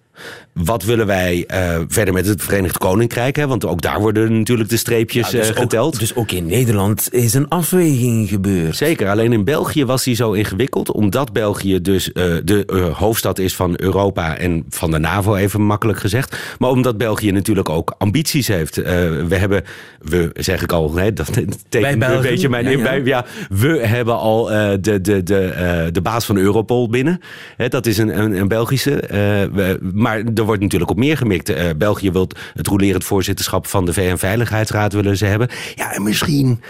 Wat 0.54 0.84
willen 0.84 1.06
wij 1.06 1.44
eh, 1.48 1.80
verder 1.88 2.14
met 2.14 2.26
het 2.28 2.42
Verenigd 2.44 2.78
Koninkrijk? 2.78 3.36
Hè? 3.36 3.48
Want 3.48 3.66
ook 3.66 3.82
daar 3.82 4.00
worden 4.00 4.38
natuurlijk 4.38 4.70
de 4.70 4.78
streepjes 4.78 5.30
Ja, 5.30 5.38
dus 5.38 5.46
eh, 5.50 5.56
ook- 5.56 5.62
geteld. 5.62 6.00
dus 6.00 6.16
ook 6.16 6.32
in 6.32 6.46
Nederland 6.46 7.08
is 7.14 7.34
een 7.34 7.48
afweging 7.48 8.30
gebeurd. 8.30 8.76
Zeker, 8.76 9.10
alleen 9.10 9.34
in 9.34 9.44
België 9.44 9.86
was 9.86 10.04
die 10.04 10.16
zo 10.16 10.32
ingewikkeld, 10.32 10.92
omdat 10.92 11.34
België 11.34 11.82
dus 11.82 12.12
eh, 12.12 12.24
de 12.44 12.92
hoofdstad 12.96 13.40
is 13.40 13.56
van 13.56 13.74
Europa 13.78 14.38
en 14.38 14.64
van 14.70 14.92
de 14.92 14.98
NAVO, 15.00 15.36
even 15.36 15.62
makkelijk 15.62 16.00
gezegd. 16.00 16.38
Maar 16.60 16.70
omdat 16.70 16.98
België 16.98 17.32
natuurlijk 17.32 17.70
ook 17.70 17.96
ambities 17.98 18.48
heeft. 18.48 18.76
We 18.76 19.36
hebben, 19.36 19.64
we 20.02 20.30
zeg 20.34 20.62
ik 20.62 20.72
al, 20.72 20.96
hè, 20.96 21.14
dat 21.14 21.34
tekent 21.70 22.04
een 22.04 22.22
beetje 22.22 22.50
mijn 22.50 22.64
ja, 22.66 22.72
in. 22.72 22.80
ja. 22.80 22.94
ja, 23.06 23.26
we 23.50 23.68
hebben 23.88 24.18
al 24.18 24.46
de, 24.46 24.80
de, 25.02 25.24
de, 25.24 25.90
de 25.92 26.02
baas 26.02 26.26
van 26.26 26.38
Europol 26.38 26.90
binnen. 26.90 27.20
Hè, 27.58 27.68
dat 27.68 27.86
is 27.86 27.98
een, 27.98 28.20
een, 28.20 28.32
een 28.40 28.48
Belgische. 28.48 29.04
we- 29.54 29.80
maar 30.04 30.24
er 30.36 30.44
wordt 30.44 30.62
natuurlijk 30.62 30.92
op 30.92 30.98
meer 30.98 31.18
gemikt. 31.18 31.50
Eh, 31.50 31.70
België 31.78 32.12
wil 32.12 32.28
het 32.54 32.68
rolerend 32.68 33.04
voorzitterschap 33.04 33.68
van 33.68 33.86
de 33.86 33.94
VN-veiligheidsraad 33.94 34.94
willen 34.94 35.18
ze 35.18 35.26
hebben. 35.26 35.50
Ja, 35.76 35.94
en 35.94 36.04
misschien 36.04 36.62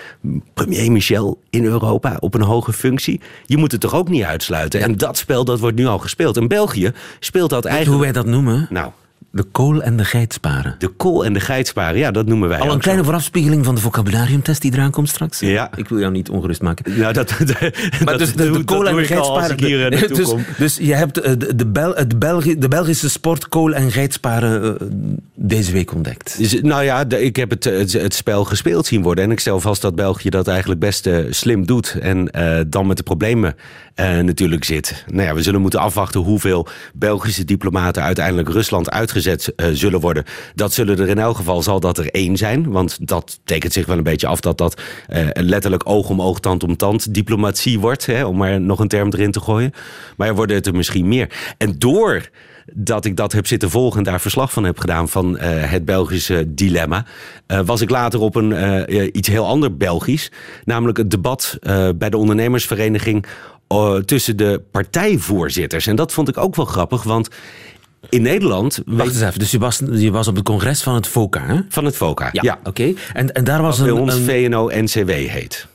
premier 0.54 0.92
Michel 0.92 1.40
in 1.50 1.66
Europa 1.66 2.18
op 2.20 2.34
een 2.34 2.42
hoge 2.42 2.74
functie. 2.74 3.22
Je 3.46 3.58
moet 3.58 3.72
het 3.72 3.82
toch 3.82 3.96
ook 3.96 4.10
niet 4.10 4.24
uitsluiten. 4.24 4.82
En 4.82 4.98
dat 4.98 5.18
spel 5.18 5.46
dat 5.46 5.60
wordt 5.60 5.78
nu 5.78 5.86
al 5.86 6.00
gespeeld. 6.00 6.38
En 6.38 6.48
België 6.48 6.92
speelt 7.20 7.50
dat 7.50 7.66
eigenlijk... 7.66 7.96
hoe 7.96 8.14
wij 8.14 8.24
dat 8.24 8.32
noemen? 8.34 8.68
Nou, 8.70 8.92
De 9.36 9.44
kool 9.44 9.84
en 9.84 9.98
de 9.98 10.06
geit 10.06 10.34
sparen. 10.34 10.76
de 10.80 10.88
kool 10.88 11.26
en 11.26 11.34
de 11.34 11.40
geitsparen, 11.40 11.98
ja, 11.98 12.12
dat 12.12 12.26
noemen 12.26 12.50
wij 12.50 12.60
Al 12.60 12.72
een 12.72 12.80
kleine 12.80 13.04
zo. 13.04 13.10
voorafspiegeling 13.10 13.66
van 13.66 13.76
de 13.76 13.82
vocabulariumtest 13.82 14.62
die 14.62 14.74
eraan 14.74 14.92
komt 14.92 15.10
straks. 15.10 15.40
Ja. 15.40 15.70
Ik 15.76 15.90
wil 15.90 16.00
jou 16.00 16.12
niet 16.12 16.30
ongerust 16.30 16.62
maken. 16.62 17.00
Nou, 17.00 17.14
dat, 17.14 17.34
Maar 18.06 18.18
dus 18.18 18.34
de, 18.34 18.52
de 18.52 18.64
kool 18.64 18.88
en 18.88 18.96
de 18.96 19.04
geitsparen. 19.04 19.64
Hier 19.64 19.94
eh, 19.94 20.08
dus, 20.18 20.34
dus 20.58 20.78
je 20.78 20.94
hebt 20.94 21.20
eh, 21.20 21.32
de, 21.38 21.56
de, 21.56 21.66
Bel, 21.66 21.96
het 21.96 22.20
Belgi, 22.20 22.58
de 22.58 22.68
Belgische 22.68 23.10
sport 23.10 23.50
kool 23.50 23.74
en 23.74 23.92
geitsparen 23.92 24.80
eh, 24.80 24.88
deze 25.34 25.72
week 25.72 25.94
ontdekt. 25.94 26.38
Dus, 26.38 26.62
nou 26.62 26.84
ja, 26.84 27.06
ik 27.10 27.36
heb 27.36 27.50
het, 27.50 27.64
het, 27.64 27.94
het 27.94 28.14
spel 28.14 28.44
gespeeld 28.44 28.86
zien 28.86 29.02
worden. 29.02 29.24
En 29.24 29.32
ik 29.32 29.40
stel 29.40 29.60
vast 29.60 29.82
dat 29.82 29.96
België 29.96 30.30
dat 30.30 30.48
eigenlijk 30.48 30.80
best 30.80 31.10
slim 31.30 31.66
doet. 31.66 31.98
En 32.02 32.30
dan 32.68 32.88
met 32.88 32.98
de 32.98 33.04
problemen 33.04 33.56
natuurlijk 33.96 34.64
zit. 34.64 35.06
Nou 35.08 35.28
ja, 35.28 35.34
we 35.34 35.42
zullen 35.42 35.62
moeten 35.62 35.80
afwachten 35.80 36.22
hoeveel 36.22 36.68
Belgische 36.94 37.44
diplomaten 37.44 38.04
uiteindelijk 38.04 38.50
Rusland 38.50 38.92
uitgezet 38.92 39.56
eh, 39.56 39.68
zullen 39.74 40.00
worden. 40.00 40.24
Dat 40.56 40.74
zullen 40.74 41.00
er 41.00 41.08
in 41.08 41.20
elk 41.20 41.36
geval 41.36 41.64
zal 41.64 41.80
dat 41.80 41.98
er 41.98 42.10
één 42.10 42.38
zijn. 42.38 42.72
Want 42.72 43.08
dat 43.08 43.40
tekent 43.44 43.74
zich 43.74 43.86
wel 43.86 43.98
een 43.98 44.04
beetje 44.04 44.28
af 44.28 44.40
dat 44.40 44.58
dat 44.58 44.82
eh, 45.08 45.28
letterlijk 45.34 45.90
oog 45.90 46.10
om 46.10 46.22
oog, 46.22 46.40
tand 46.40 46.64
om 46.64 46.78
tand 46.78 47.14
diplomatie 47.14 47.80
wordt. 47.80 48.06
Hè, 48.06 48.26
om 48.26 48.38
maar 48.38 48.62
nog 48.62 48.80
een 48.80 48.88
term 48.88 49.10
erin 49.12 49.32
te 49.32 49.40
gooien. 49.40 49.72
Maar 50.18 50.28
er 50.28 50.36
worden 50.36 50.56
het 50.56 50.68
er 50.68 50.76
misschien 50.76 51.08
meer. 51.08 51.54
En 51.58 51.76
door 51.78 52.30
dat 52.74 53.06
ik 53.06 53.18
dat 53.18 53.32
heb 53.32 53.48
zitten 53.48 53.70
volgen 53.70 53.98
en 53.98 54.04
daar 54.04 54.22
verslag 54.22 54.52
van 54.54 54.64
heb 54.64 54.80
gedaan 54.80 55.10
van 55.10 55.38
eh, 55.38 55.72
het 55.72 55.86
Belgische 55.86 56.54
dilemma, 56.54 57.06
eh, 57.48 57.60
was 57.66 57.82
ik 57.82 57.90
later 57.90 58.20
op 58.20 58.36
een 58.36 58.54
eh, 58.54 59.02
eh, 59.02 59.10
iets 59.14 59.28
heel 59.28 59.46
ander 59.46 59.78
Belgisch, 59.78 60.32
namelijk 60.66 60.98
het 60.98 61.12
debat 61.12 61.58
eh, 61.60 61.90
bij 61.96 62.10
de 62.10 62.18
ondernemersvereniging 62.18 63.26
eh, 63.74 63.96
tussen 64.02 64.38
de 64.38 64.62
partijvoorzitters. 64.72 65.88
En 65.88 65.96
dat 65.96 66.12
vond 66.12 66.30
ik 66.30 66.38
ook 66.38 66.56
wel 66.56 66.66
grappig, 66.66 67.04
want 67.04 67.28
in 68.10 68.22
Nederland 68.22 68.80
Wacht 68.86 69.10
eens 69.14 69.22
even, 69.22 69.40
dus 69.40 69.52
je 69.52 69.60
was, 69.60 69.82
je 69.92 70.12
was 70.12 70.28
op 70.28 70.36
het 70.36 70.44
congres 70.46 70.84
van 70.84 70.96
het 70.96 71.08
FOCA, 71.08 71.46
hè? 71.46 71.60
van 71.70 71.86
het 71.86 71.96
FOCA, 71.96 72.30
ja, 72.32 72.60
Oké, 72.64 72.94
en, 73.14 73.32
en 73.34 73.44
daar 73.44 73.62
was 73.62 73.78
bij 73.80 73.88
een... 73.88 73.94
ons 73.94 74.16
een- 74.16 74.24
VNO-NCW 74.24 75.10
heet. 75.10 75.68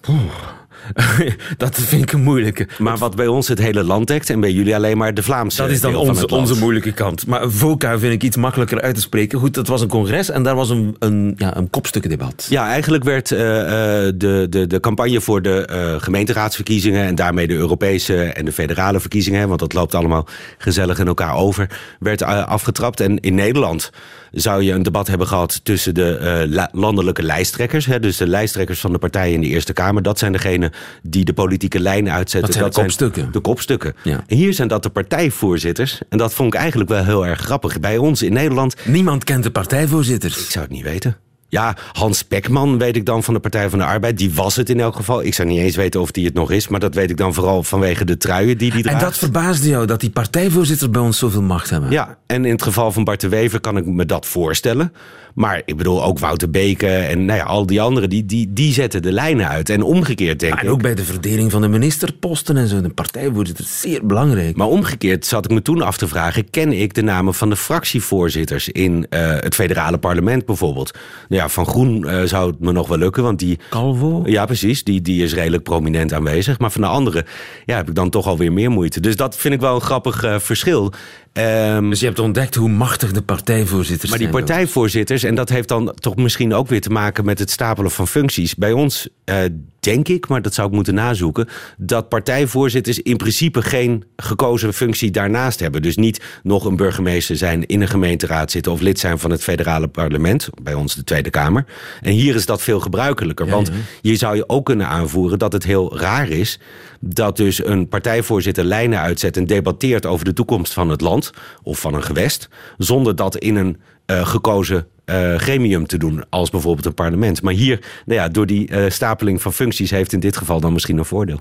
dat 1.57 1.75
vind 1.75 2.03
ik 2.03 2.13
een 2.13 2.23
moeilijke. 2.23 2.69
Maar 2.79 2.97
wat 2.97 3.17
bij 3.17 3.27
ons 3.27 3.49
het 3.49 3.59
hele 3.59 3.85
land 3.85 4.07
dekt 4.07 4.31
en 4.31 4.41
bij 4.41 4.53
jullie 4.53 4.75
alleen 4.75 4.97
maar 4.97 5.15
de 5.15 5.23
Vlaamse 5.23 5.63
Dat 5.63 5.71
is 5.71 5.81
dan 5.81 5.95
onze, 5.95 6.59
moeilijke 6.59 6.93
kant. 6.93 7.27
Maar 7.27 7.51
VOCA 7.51 7.99
vind 7.99 8.13
ik 8.13 8.23
iets 8.23 8.37
makkelijker 8.37 8.81
uit 8.81 8.95
te 8.95 9.01
spreken. 9.01 9.39
Goed, 9.39 9.55
dat 9.55 9.67
was 9.67 9.81
een 9.81 9.89
congres 9.89 10.31
en 10.31 10.43
daar 10.43 10.55
was 10.55 10.71
een, 10.71 10.97
een, 10.99 11.35
ja, 11.37 11.57
een 11.57 11.71
kopstukkendebat. 11.71 12.47
Ja, 12.51 12.69
eigenlijk 12.69 13.05
werd 13.05 13.31
eh, 13.31 13.61
eh, 13.61 14.15
de, 14.17 14.47
de, 14.51 14.67
de 14.67 14.81
campagne 14.81 15.21
voor 15.21 15.43
de 15.43 15.67
eh, 15.67 15.95
gemeenteraadsverkiezingen 15.99 17.07
en 17.07 17.15
daarmee 17.15 17.47
de 17.47 17.55
Europese 17.55 18.25
en 18.25 18.45
de 18.45 18.53
federale 18.53 19.01
verkiezingen, 19.01 19.49
want 19.49 19.61
dat 19.61 19.73
loopt 19.73 19.95
allemaal 19.95 20.27
gezellig 20.59 20.99
in 20.99 21.07
elkaar 21.07 21.35
over, 21.35 21.71
werd 21.99 22.23
afgetrapt. 22.23 23.01
En 23.01 23.21
in 23.21 23.35
Nederland 23.35 23.91
zou 24.31 24.63
je 24.63 24.73
een 24.73 24.83
debat 24.83 25.07
hebben 25.07 25.27
gehad 25.27 25.61
tussen 25.63 25.95
de 25.95 26.47
la- 26.51 26.69
landelijke 26.73 27.23
lijsttrekkers, 27.23 27.87
hè, 27.87 28.01
dus 28.01 28.17
de 28.17 28.27
lijsttrekkers 28.27 28.81
van 28.81 28.93
de 28.93 28.99
partijen 28.99 29.35
in 29.35 29.41
de 29.41 29.47
Eerste 29.47 29.73
Kamer. 29.73 30.03
Dat 30.03 30.19
zijn 30.19 30.33
degenen 30.33 30.73
die 31.03 31.25
de 31.25 31.33
politieke 31.33 31.81
lijn 31.81 32.11
uitzetten. 32.11 32.51
Dat 32.51 32.59
zijn 32.59 32.71
de 32.71 32.81
kopstukken. 32.81 33.33
de 33.33 33.41
kopstukken. 33.41 33.95
Ja. 34.03 34.25
En 34.27 34.37
hier 34.37 34.53
zijn 34.55 34.69
dat 34.69 34.83
de 34.83 34.89
partijvoorzitters. 34.89 36.01
En 36.09 36.19
dat 36.19 36.35
vond 36.35 36.55
ik 36.55 36.61
eigenlijk 36.61 36.91
wel 36.91 37.05
heel 37.05 37.27
erg 37.27 37.41
grappig. 37.41 37.81
Bij 37.81 37.97
ons 37.99 38.23
in 38.23 38.33
Nederland 38.33 38.75
Niemand 38.85 39.25
kent 39.25 39.43
de 39.43 39.51
partijvoorzitters. 39.51 40.39
ik 40.45 40.51
zou 40.51 40.65
het 40.65 40.75
niet 40.75 40.85
weten. 40.85 41.17
Ja, 41.51 41.77
Hans 41.93 42.23
Pekman 42.23 42.79
weet 42.79 42.97
ik 42.97 43.07
dan 43.07 43.23
van 43.23 43.35
de 43.35 43.41
Partij 43.41 43.71
van 43.71 43.79
de 43.79 43.85
Arbeid. 43.85 44.19
Die 44.19 44.35
was 44.35 44.57
het 44.57 44.71
in 44.71 44.81
elk 44.81 44.97
geval. 44.97 45.25
Ik 45.25 45.35
zou 45.35 45.49
niet 45.49 45.59
eens 45.59 45.77
weten 45.77 46.01
of 46.01 46.11
die 46.11 46.25
het 46.25 46.35
nog 46.35 46.51
is. 46.51 46.69
Maar 46.69 46.81
dat 46.81 46.95
weet 46.95 47.11
ik 47.11 47.17
dan 47.17 47.35
vooral 47.35 47.63
vanwege 47.63 48.05
de 48.05 48.17
truien 48.17 48.59
die 48.59 48.71
die 48.71 48.73
En 48.73 48.83
draagt. 48.83 49.01
dat 49.01 49.19
verbaasde 49.19 49.69
jou, 49.69 49.87
dat 49.87 50.01
die 50.01 50.11
partijvoorzitters 50.11 50.91
bij 50.91 51.01
ons 51.03 51.19
zoveel 51.19 51.43
macht 51.43 51.71
hebben. 51.71 51.91
Ja, 51.91 52.19
en 52.27 52.45
in 52.45 52.53
het 52.53 52.63
geval 52.63 52.93
van 52.93 53.05
Bart 53.05 53.21
de 53.21 53.29
Wever 53.29 53.61
kan 53.61 53.77
ik 53.77 53.87
me 53.87 54.07
dat 54.07 54.27
voorstellen. 54.27 54.93
Maar 55.35 55.63
ik 55.65 55.77
bedoel, 55.77 56.05
ook 56.05 56.19
Wouter 56.19 56.51
Beke 56.51 56.87
en 56.87 57.25
nou 57.25 57.39
ja, 57.39 57.45
al 57.45 57.67
die 57.67 57.81
anderen, 57.81 58.11
die, 58.11 58.27
die, 58.27 58.53
die 58.53 58.73
zetten 58.73 59.03
de 59.03 59.13
lijnen 59.13 59.49
uit. 59.49 59.71
En 59.71 59.83
omgekeerd 59.83 60.41
denk 60.41 60.55
En 60.55 60.65
ik. 60.65 60.71
ook 60.71 60.83
bij 60.83 60.95
de 60.95 61.05
verdeling 61.05 61.51
van 61.51 61.61
de 61.61 61.69
ministerposten 61.69 62.57
en 62.57 62.69
zo. 62.69 62.81
De 62.81 62.89
partijvoorzitter 62.89 63.65
is 63.65 63.81
zeer 63.81 64.07
belangrijk. 64.07 64.57
Maar 64.57 64.67
omgekeerd 64.67 65.27
zat 65.27 65.45
ik 65.45 65.51
me 65.51 65.63
toen 65.63 65.83
af 65.83 65.97
te 65.97 66.09
vragen: 66.09 66.51
ken 66.51 66.73
ik 66.73 66.95
de 66.95 67.03
namen 67.03 67.35
van 67.35 67.49
de 67.51 67.57
fractievoorzitters 67.57 68.69
in 68.69 69.07
eh, 69.11 69.21
het 69.21 69.55
federale 69.55 69.99
parlement 69.99 70.47
bijvoorbeeld? 70.47 70.99
Nou 71.29 71.43
ja, 71.43 71.49
van 71.49 71.67
Groen 71.67 72.09
eh, 72.09 72.23
zou 72.23 72.51
het 72.51 72.61
me 72.61 72.73
nog 72.73 72.89
wel 72.89 72.99
lukken, 72.99 73.23
want 73.23 73.39
die. 73.39 73.59
Calvo? 73.71 74.23
Ja, 74.25 74.47
precies. 74.47 74.85
Die, 74.85 75.01
die 75.01 75.23
is 75.23 75.35
redelijk 75.35 75.63
prominent 75.63 76.13
aanwezig. 76.13 76.59
Maar 76.59 76.71
van 76.71 76.81
de 76.81 76.87
andere 76.87 77.25
ja, 77.65 77.77
heb 77.77 77.89
ik 77.89 77.95
dan 77.95 78.11
toch 78.11 78.27
alweer 78.27 78.53
meer 78.53 78.71
moeite. 78.71 79.01
Dus 79.01 79.17
dat 79.17 79.37
vind 79.37 79.55
ik 79.55 79.61
wel 79.61 79.75
een 79.75 79.81
grappig 79.81 80.23
eh, 80.23 80.39
verschil. 80.39 80.93
Ehm, 81.39 81.89
Dus 81.89 82.01
je 82.01 82.07
hebt 82.07 82.19
ontdekt 82.19 82.55
hoe 82.55 82.69
machtig 82.69 83.13
de 83.13 83.23
partijvoorzitters 83.23 84.11
maar 84.11 84.19
die 84.19 84.29
zijn. 84.29 84.45
partijvoorzitters, 84.45 85.23
en 85.23 85.35
dat 85.35 85.49
heeft 85.49 85.69
dan 85.69 85.95
toch 85.95 86.17
misschien 86.17 86.55
ook 86.55 86.69
weer 86.69 86.81
te 86.81 86.91
maken 86.91 87.25
met 87.25 87.39
het 87.39 87.51
stapelen 87.51 87.91
van 87.91 88.09
functies. 88.09 88.55
Bij 88.55 88.73
ons 88.73 89.09
eh, 89.25 89.37
denk 89.81 90.09
ik, 90.09 90.29
maar 90.29 90.43
dat 90.43 90.55
zou 90.55 90.69
ik 90.69 90.75
moeten 90.75 90.95
nazoeken, 90.95 91.49
dat 91.77 92.09
partijvoorzitters 92.09 93.03
in 93.03 93.17
principe 93.17 93.63
geen 93.63 94.05
gekozen 94.17 94.75
functie 94.75 95.11
daarnaast 95.11 95.61
hebben. 95.61 95.83
Dus 95.83 95.97
niet 95.97 96.23
nog 96.43 96.65
een 96.65 96.77
burgemeester 96.77 97.37
zijn, 97.37 97.67
in 97.67 97.81
een 97.81 97.89
gemeenteraad 97.89 98.51
zitten 98.51 98.73
of 98.73 98.81
lid 98.81 98.99
zijn 98.99 99.19
van 99.19 99.31
het 99.31 99.43
federale 99.43 99.89
parlement, 99.89 100.49
bij 100.63 100.75
ons 100.75 100.95
de 100.95 101.05
Tweede 101.05 101.31
Kamer. 101.31 101.65
En 102.01 102.13
hier 102.13 102.35
is 102.35 102.47
dat 102.47 102.63
veel 102.63 102.81
gebruikelijker, 102.81 103.47
Ja, 103.47 103.53
want 103.53 103.67
ja. 103.67 103.75
je 104.01 104.17
zou 104.17 104.37
je 104.37 104.49
ook 104.49 104.65
kunnen 104.65 104.89
aanvoeren 104.89 105.39
dat 105.39 105.53
het 105.53 105.65
heel 105.65 105.99
raar 105.99 106.29
is 106.29 106.59
dat 107.01 107.37
dus 107.37 107.65
een 107.65 107.89
partijvoorzitter 107.89 108.65
lijnen 108.65 109.01
uitzet 109.01 109.37
en 109.37 109.47
debatteert 109.47 110.07
over 110.07 110.25
de 110.25 110.33
toekomst 110.33 110.73
van 110.73 110.89
het 110.89 111.01
land 111.01 111.31
of 111.63 111.81
van 111.81 111.95
een 111.95 112.03
gewest, 112.03 112.49
zonder 112.79 113.17
dat 113.17 113.37
in 113.37 113.57
een 113.57 113.77
eh, 114.07 114.27
gekozen 114.27 114.87
eh, 115.05 115.35
gremium 115.35 115.87
te 115.87 115.99
doen 115.99 116.25
als 116.29 116.51
bijvoorbeeld 116.51 116.87
een 116.87 116.95
parlement. 116.95 117.43
Maar 117.43 117.53
hier, 117.53 117.81
nou 118.07 118.21
ja, 118.21 118.29
door 118.29 118.47
die 118.47 118.69
eh, 118.69 118.91
stapeling 118.91 119.43
van 119.43 119.53
functies 119.53 119.91
heeft 119.91 120.13
in 120.13 120.21
dit 120.21 120.37
geval 120.37 120.61
dan 120.61 120.73
misschien 120.73 120.99
een 120.99 121.05
voordeel. 121.05 121.41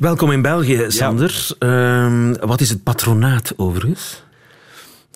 Welkom 0.00 0.30
in 0.30 0.42
België, 0.42 0.84
Sander. 0.88 1.48
Ehm, 1.58 2.34
wat 2.40 2.60
is 2.60 2.68
het 2.68 2.82
patronaat 2.82 3.52
overigens? 3.56 4.22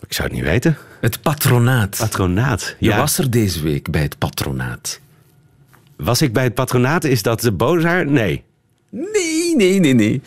Ik 0.07 0.13
zou 0.13 0.27
het 0.27 0.37
niet 0.37 0.45
weten. 0.45 0.77
Het 1.01 1.21
patronaat. 1.21 1.97
Patronaat. 1.97 2.75
Je 2.79 2.95
was 2.95 3.17
er 3.17 3.29
deze 3.31 3.63
week 3.63 3.91
bij 3.91 4.01
het 4.01 4.17
patronaat. 4.17 4.99
Was 5.95 6.21
ik 6.21 6.33
bij 6.33 6.43
het 6.43 6.53
patronaat? 6.53 7.03
Is 7.03 7.21
dat 7.21 7.41
de 7.41 7.51
bozaar? 7.51 8.05
Nee. 8.05 8.43
Nee, 8.89 9.55
nee, 9.55 9.79
nee, 9.79 9.93
nee. 9.93 10.21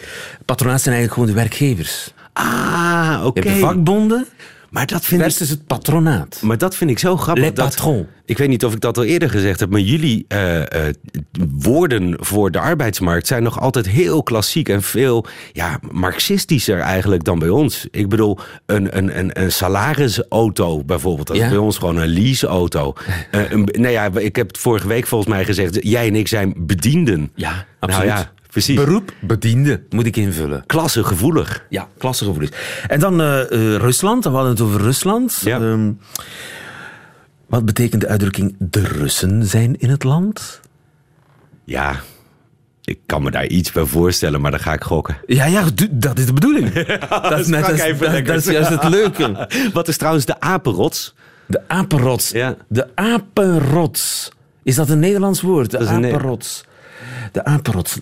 Patronaat 0.44 0.80
zijn 0.80 0.94
eigenlijk 0.94 1.12
gewoon 1.14 1.28
de 1.36 1.48
werkgevers. 1.48 2.12
Ah, 2.32 3.22
oké. 3.24 3.40
Je 3.40 3.48
hebt 3.48 3.60
de 3.60 3.66
vakbonden 3.66 4.26
Maar 4.70 4.86
dat 4.86 5.04
vind 5.04 5.20
ik... 5.20 5.26
versus 5.26 5.48
het 5.48 5.66
patronaat. 5.66 6.38
Maar 6.42 6.58
dat 6.58 6.76
vind 6.76 6.90
ik 6.90 6.98
zo 6.98 7.16
grappig. 7.16 7.44
Le 7.44 7.52
dat- 7.52 7.84
ik 8.24 8.38
weet 8.38 8.48
niet 8.48 8.64
of 8.64 8.72
ik 8.74 8.80
dat 8.80 8.96
al 8.96 9.04
eerder 9.04 9.30
gezegd 9.30 9.60
heb, 9.60 9.70
maar 9.70 9.80
jullie 9.80 10.24
eh, 10.28 10.60
eh, 10.88 10.94
woorden 11.58 12.14
voor 12.20 12.50
de 12.50 12.58
arbeidsmarkt 12.58 13.26
zijn 13.26 13.42
nog 13.42 13.60
altijd 13.60 13.88
heel 13.88 14.22
klassiek 14.22 14.68
en 14.68 14.82
veel 14.82 15.26
ja, 15.52 15.78
marxistischer 15.90 16.78
eigenlijk 16.78 17.24
dan 17.24 17.38
bij 17.38 17.48
ons. 17.48 17.86
Ik 17.90 18.08
bedoel, 18.08 18.38
een, 18.66 18.96
een, 18.96 19.18
een, 19.18 19.42
een 19.42 19.52
salarisauto 19.52 20.84
bijvoorbeeld, 20.84 21.26
dat 21.26 21.36
Ja. 21.36 21.44
is 21.44 21.48
bij 21.50 21.58
ons 21.58 21.78
gewoon 21.78 21.96
een 21.96 22.08
leaseauto. 22.08 22.92
Een, 23.30 23.68
nou 23.72 23.92
ja, 23.92 24.10
ik 24.14 24.36
heb 24.36 24.46
het 24.48 24.58
vorige 24.58 24.88
week 24.88 25.06
volgens 25.06 25.30
mij 25.34 25.44
gezegd, 25.44 25.78
jij 25.80 26.06
en 26.06 26.14
ik 26.16 26.28
zijn 26.28 26.54
bedienden. 26.56 27.30
Ja, 27.34 27.66
absoluut. 27.78 28.08
Nou 28.08 28.20
ja, 28.20 28.32
precies. 28.52 28.76
Beroep, 28.76 29.12
bediende, 29.20 29.82
moet 29.90 30.06
ik 30.06 30.16
invullen. 30.16 30.62
Klassegevoelig. 30.66 31.66
Ja, 31.68 31.88
klassegevoelens. 31.98 32.52
En 32.88 33.00
dan 33.00 33.20
eh, 33.20 33.40
eh, 33.40 33.76
Rusland, 33.80 34.24
we 34.24 34.30
hadden 34.30 34.50
het 34.50 34.60
over 34.60 34.80
Rusland. 34.80 35.40
Ja. 35.44 35.60
Ehm, 35.60 35.92
wat 37.46 37.64
betekent 37.64 38.00
de 38.00 38.08
uitdrukking 38.08 38.54
de 38.58 38.80
Russen 38.80 39.46
zijn 39.46 39.78
in 39.78 39.90
het 39.90 40.04
land? 40.04 40.60
Ja, 41.64 42.00
ik 42.84 42.98
kan 43.06 43.22
me 43.22 43.30
daar 43.30 43.46
iets 43.46 43.72
bij 43.72 43.84
voorstellen, 43.84 44.40
maar 44.40 44.50
dan 44.50 44.60
ga 44.60 44.72
ik 44.72 44.82
gokken. 44.82 45.16
Ja, 45.26 45.44
ja, 45.44 45.64
dat 45.90 46.18
is 46.18 46.26
de 46.26 46.32
bedoeling. 46.32 46.72
dat, 47.08 47.38
is 47.38 47.46
net 47.46 47.66
dat, 47.98 48.26
dat 48.26 48.36
is 48.36 48.44
juist 48.44 48.68
het 48.68 48.88
leuke. 48.88 49.48
Wat 49.72 49.88
is 49.88 49.96
trouwens 49.96 50.24
de 50.24 50.40
apenrots? 50.40 51.14
De 51.46 51.60
apenrots. 51.66 52.30
Ja. 52.30 52.56
De 52.68 52.88
apenrots. 52.94 54.32
Is 54.62 54.74
dat 54.74 54.88
een 54.88 54.98
Nederlands 54.98 55.40
woord? 55.40 55.70
De 55.70 55.86
apenrots. 55.86 56.64
De 57.32 57.44
apenrots. 57.44 57.98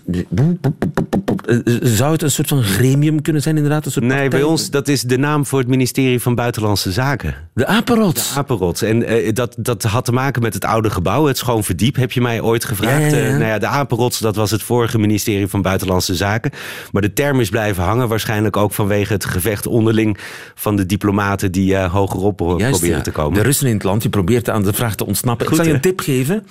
Zou 1.81 2.11
het 2.11 2.21
een 2.21 2.31
soort 2.31 2.47
van 2.47 2.63
gremium 2.63 3.21
kunnen 3.21 3.41
zijn, 3.41 3.55
inderdaad? 3.55 3.85
Een 3.85 3.91
soort 3.91 4.05
Nee, 4.05 4.29
bij 4.29 4.43
ons, 4.43 4.69
dat 4.69 4.87
is 4.87 5.01
de 5.01 5.17
naam 5.17 5.45
voor 5.45 5.59
het 5.59 5.67
ministerie 5.67 6.19
van 6.19 6.35
Buitenlandse 6.35 6.91
Zaken. 6.91 7.35
De 7.53 7.65
apenrots. 7.65 8.37
Apenrots. 8.37 8.81
En 8.81 9.03
eh, 9.03 9.33
dat, 9.33 9.55
dat 9.57 9.83
had 9.83 10.05
te 10.05 10.11
maken 10.11 10.41
met 10.41 10.53
het 10.53 10.65
oude 10.65 10.89
gebouw, 10.89 11.25
het 11.25 11.37
Schoon 11.37 11.63
Verdiep, 11.63 11.95
heb 11.95 12.11
je 12.11 12.21
mij 12.21 12.41
ooit 12.41 12.65
gevraagd. 12.65 13.11
Ja, 13.11 13.17
ja, 13.17 13.23
ja. 13.23 13.29
Eh, 13.29 13.31
nou 13.31 13.45
ja, 13.45 13.57
de 13.57 13.67
Apenrots, 13.67 14.19
dat 14.19 14.35
was 14.35 14.51
het 14.51 14.63
vorige 14.63 14.99
ministerie 14.99 15.47
van 15.47 15.61
Buitenlandse 15.61 16.15
Zaken. 16.15 16.51
Maar 16.91 17.01
de 17.01 17.13
term 17.13 17.39
is 17.39 17.49
blijven 17.49 17.83
hangen, 17.83 18.07
waarschijnlijk 18.07 18.57
ook 18.57 18.73
vanwege 18.73 19.13
het 19.13 19.25
gevecht 19.25 19.67
onderling 19.67 20.17
van 20.55 20.75
de 20.75 20.85
diplomaten 20.85 21.51
die 21.51 21.75
eh, 21.75 21.91
hogerop 21.93 22.39
Juist, 22.39 22.69
proberen 22.69 22.97
ja. 22.97 23.03
te 23.03 23.11
komen. 23.11 23.33
De 23.33 23.43
Russen 23.43 23.67
in 23.67 23.73
het 23.73 23.83
land, 23.83 24.03
je 24.03 24.09
probeert 24.09 24.49
aan 24.49 24.63
de 24.63 24.73
vraag 24.73 24.95
te 24.95 25.05
ontsnappen. 25.05 25.47
Goed, 25.47 25.57
ik 25.57 25.63
zal 25.63 25.71
je 25.71 25.77
een 25.77 25.83
tip 25.85 25.99
geven. 25.99 26.45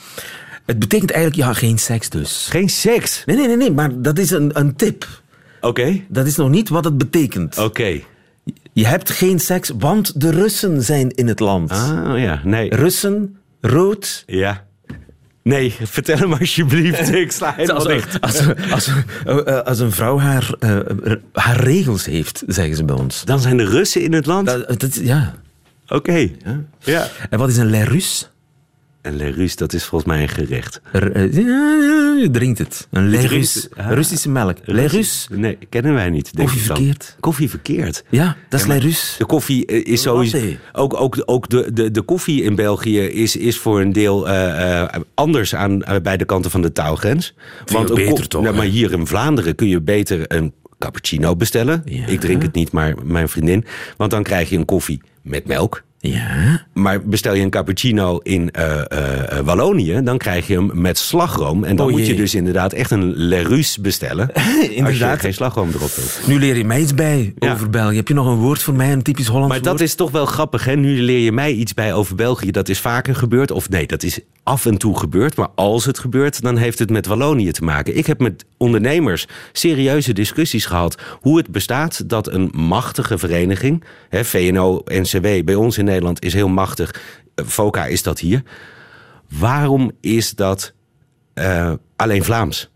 Het 0.67 0.79
betekent 0.79 1.11
eigenlijk, 1.11 1.43
ja, 1.47 1.53
geen 1.53 1.79
seks 1.79 2.09
dus. 2.09 2.47
Geen 2.51 2.69
seks. 2.69 3.23
Nee, 3.27 3.37
nee, 3.37 3.47
nee, 3.47 3.57
nee, 3.57 3.73
maar 3.73 4.01
dat 4.03 4.19
is 4.19 4.31
een, 4.31 4.51
een 4.59 4.77
tip. 4.77 5.07
Oké. 5.61 6.01
Dat 6.09 6.27
is 6.27 6.37
nog 6.37 6.49
niet 6.51 6.69
wat 6.69 6.85
het 6.85 6.99
betekent. 6.99 7.59
Oké. 7.59 8.01
Je 8.73 8.87
hebt 8.87 9.11
geen 9.11 9.39
seks, 9.41 9.71
want 9.79 10.21
de 10.21 10.31
Russen 10.31 10.83
zijn 10.83 11.11
in 11.11 11.27
het 11.29 11.41
land. 11.41 11.71
Ah, 11.71 12.13
ja. 12.19 12.41
Nee. 12.45 12.75
Russen, 12.75 13.37
rood. 13.61 14.23
Ja. 14.27 14.65
Nee, 15.43 15.75
vertel 15.83 16.17
hem 16.19 16.33
alsjeblieft. 16.33 17.13
Ik 17.15 17.33
sla 17.33 17.53
helemaal 17.57 17.85
dicht. 17.87 18.21
als, 18.21 18.39
als, 18.71 18.91
als, 19.25 19.45
als 19.65 19.79
een 19.79 19.93
vrouw 19.93 20.19
haar, 20.19 20.55
eh, 20.59 20.79
haar 21.33 21.61
regels 21.61 22.05
heeft, 22.05 22.43
zeggen 22.47 22.77
ze 22.77 22.85
bij 22.85 22.97
ons. 22.97 23.25
Dan 23.25 23.41
zijn 23.41 23.57
de 23.57 23.65
Russen 23.65 24.03
in 24.03 24.13
het 24.13 24.27
land? 24.27 24.47
Dat, 24.47 24.81
dat- 24.81 24.95
ja. 24.95 25.35
Oké. 25.89 26.29
Ja. 26.79 27.09
En 27.31 27.39
wat 27.39 27.49
is 27.49 27.57
een 27.57 27.71
le 27.71 27.85
Russe? 29.03 29.19
En 29.23 29.27
Le 29.27 29.31
Rus, 29.37 29.57
dat 29.57 29.73
is 29.73 29.85
volgens 29.85 30.11
mij 30.13 30.23
een 30.23 30.29
gerecht. 30.29 30.81
Er, 30.93 31.13
eh, 31.13 31.33
je 32.23 32.29
drinkt 32.33 32.59
het. 32.59 32.89
Een 32.91 33.09
le 33.09 33.17
drinkt 33.17 33.33
Russe. 33.33 33.59
het. 33.61 33.79
Ah. 33.79 33.93
Russische 33.93 34.29
melk. 34.29 34.57
Le 34.65 34.87
Russe. 34.87 35.35
Nee, 35.35 35.59
kennen 35.69 35.95
wij 35.95 36.11
niet. 36.11 36.37
denk 36.37 36.49
Koffie 36.49 36.61
ik 36.63 36.69
dan. 36.69 36.77
verkeerd. 36.77 37.17
Koffie 37.21 37.51
verkeerd. 37.51 38.05
Ja, 38.09 38.37
dat 38.49 38.61
is 38.61 38.67
Ja. 38.67 38.79
De 39.19 39.25
koffie 39.27 39.67
eh, 39.67 39.93
is 39.93 40.03
sowieso. 40.03 40.39
Ook, 40.73 40.95
ook, 41.01 41.23
ook 41.25 41.49
de, 41.49 41.71
de, 41.73 41.91
de 41.91 42.03
koffie 42.03 42.43
in 42.43 42.55
België 42.55 43.01
is, 43.01 43.37
is 43.37 43.59
voor 43.59 43.81
een 43.81 43.93
deel 43.93 44.29
eh, 44.29 44.85
anders 45.15 45.55
aan 45.55 45.83
beide 46.03 46.25
kanten 46.25 46.51
van 46.51 46.63
de 46.63 46.73
taalgrens. 46.73 47.35
Een 47.67 47.95
beter 47.95 48.29
toch, 48.29 48.43
Nou, 48.43 48.57
maar 48.57 48.67
hier 48.67 48.93
in 48.93 49.07
Vlaanderen 49.07 49.55
kun 49.55 49.69
je 49.69 49.81
beter 49.81 50.25
een 50.33 50.53
cappuccino 50.79 51.37
bestellen. 51.37 51.83
Ja. 51.85 52.07
Ik 52.07 52.21
drink 52.21 52.43
het 52.43 52.55
niet, 52.55 52.73
maar 52.73 52.95
mijn 53.05 53.29
vriendin. 53.29 53.65
Want 53.97 54.11
dan 54.11 54.23
krijg 54.23 54.51
je 54.51 54.57
een 54.57 54.65
koffie 54.65 55.01
met 55.23 55.47
melk. 55.47 55.83
Ja. 56.03 56.67
Maar 56.73 57.03
bestel 57.05 57.35
je 57.35 57.43
een 57.43 57.51
cappuccino 57.51 58.19
in 58.19 58.51
eh, 58.51 58.81
eh, 58.89 59.39
eh, 59.39 59.45
Wallonië, 59.45 60.01
dan 60.05 60.19
krijg 60.19 60.47
je 60.47 60.55
hem 60.55 60.71
met 60.75 60.99
slagroom. 60.99 61.65
En 61.65 61.77
dan 61.77 61.87
Oh 61.87 61.93
moet 61.93 62.07
je 62.07 62.15
dus 62.15 62.35
inderdaad 62.35 62.73
echt 62.73 62.91
een 62.91 63.13
Le 63.17 63.43
Russe 63.43 63.81
bestellen. 63.81 64.33
Als 64.33 64.45
je 64.61 64.75
Inderdaad. 64.75 65.21
geen 65.21 65.35
slagroom 65.35 65.69
erop 65.75 65.91
wil. 65.91 66.05
Nu 66.35 66.39
leer 66.41 66.57
je 66.57 66.65
mij 66.65 66.81
iets 66.81 66.95
bij 66.95 67.33
Ja. 67.39 67.53
over 67.53 67.71
België. 67.71 67.97
Heb 67.97 68.09
je 68.09 68.15
nog 68.15 68.27
een 68.27 68.37
woord 68.39 68.63
voor 68.63 68.75
mij, 68.75 68.93
een 68.93 69.03
typisch 69.03 69.27
Hollands 69.27 69.49
Maar 69.49 69.63
dat 69.63 69.73
woord? 69.73 69.81
is 69.81 69.95
toch 69.95 70.11
wel 70.11 70.27
grappig, 70.27 70.65
hè? 70.65 70.77
Nu 70.77 71.01
leer 71.03 71.19
je 71.19 71.33
mij 71.33 71.53
iets 71.53 71.75
bij 71.75 71.95
over 71.95 72.15
België. 72.15 72.51
Dat 72.51 72.69
is 72.69 72.79
vaker 72.81 73.15
gebeurd. 73.15 73.51
Of 73.51 73.69
nee, 73.69 73.87
dat 73.87 74.03
is 74.03 74.21
af 74.43 74.67
en 74.67 74.79
toe 74.79 74.99
gebeurd. 74.99 75.37
Maar 75.37 75.49
als 75.55 75.85
het 75.85 75.99
gebeurt, 75.99 76.43
dan 76.43 76.57
heeft 76.57 76.79
het 76.79 76.91
met 76.91 77.07
Wallonië 77.07 77.51
te 77.51 77.65
maken. 77.65 77.97
Ik 77.97 78.07
heb 78.07 78.21
met 78.21 78.45
ondernemers 78.61 79.27
serieuze 79.53 80.13
discussies 80.13 80.65
gehad. 80.65 81.03
Hoe 81.21 81.37
het 81.37 81.51
bestaat 81.51 82.09
dat 82.09 82.33
een 82.33 82.51
machtige 82.55 83.19
vereniging... 83.19 83.85
Hè, 84.09 84.25
VNO-NCW 84.25 85.45
bij 85.45 85.55
ons 85.55 85.79
in 85.79 85.85
Nederland 85.85 86.25
is 86.25 86.33
heel 86.33 86.49
machtig. 86.49 86.95
Eh, 87.35 87.45
VOCA 87.45 87.87
is 87.87 88.03
dat 88.03 88.19
hier. 88.19 88.43
Waarom 89.39 89.91
is 90.01 90.31
dat 90.31 90.73
eh, 91.35 91.73
alleen 91.97 92.25
Vlaams? 92.25 92.71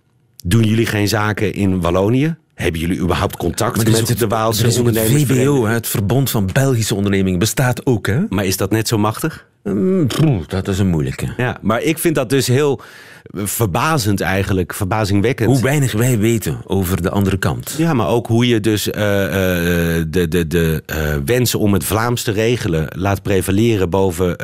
Doen 0.45 0.63
jullie 0.63 0.87
geen 0.87 1.09
zaken 1.09 1.55
in 1.55 1.81
Wallonië? 1.81 2.37
Hebben 2.55 2.81
jullie 2.81 2.99
überhaupt 2.99 3.37
contact 3.37 3.77
met 3.77 4.01
ook 4.01 4.19
de 4.19 4.27
Waalse 4.27 4.67
er 4.67 4.81
ook 4.81 4.87
het? 4.87 4.99
VBO, 4.99 5.67
het 5.67 5.87
Verbond 5.87 6.31
van 6.31 6.51
Belgische 6.53 6.95
Ondernemingen, 6.95 7.39
bestaat 7.39 7.87
ook, 7.87 8.07
hè? 8.07 8.21
Maar 8.29 8.45
is 8.45 8.57
dat 8.57 8.71
net 8.71 8.89
zo 8.89 8.99
machtig? 8.99 9.47
Mm, 9.65 10.07
dat 10.47 10.69
is 10.69 10.79
een 10.79 10.87
moeilijke. 10.89 11.35
Ja, 11.37 11.59
maar 11.63 11.83
ik 11.83 11.99
vind 11.99 12.15
dat 12.15 12.31
dus 12.31 12.47
heel 12.47 12.81
verbazend 13.33 14.21
eigenlijk, 14.21 14.75
verbazingwekkend. 14.75 15.51
Hoe 15.51 15.63
weinig 15.63 15.93
wij 15.93 16.19
weten 16.19 16.61
over 16.65 17.03
de 17.03 17.11
andere 17.11 17.37
kant. 17.37 17.75
Ja, 17.79 17.93
maar 17.95 18.09
ook 18.09 18.27
hoe 18.27 18.47
je 18.49 18.61
dus 18.61 18.91
eh, 18.91 19.25
eh, 19.25 20.05
de, 20.09 20.29
de, 20.29 20.47
de 20.47 20.83
eh, 20.87 21.17
wensen 21.25 21.59
om 21.59 21.73
het 21.73 21.85
Vlaams 21.85 22.23
te 22.23 22.31
regelen 22.33 22.89
laat 22.97 23.23
prevaleren 23.23 23.91
boven 23.91 24.37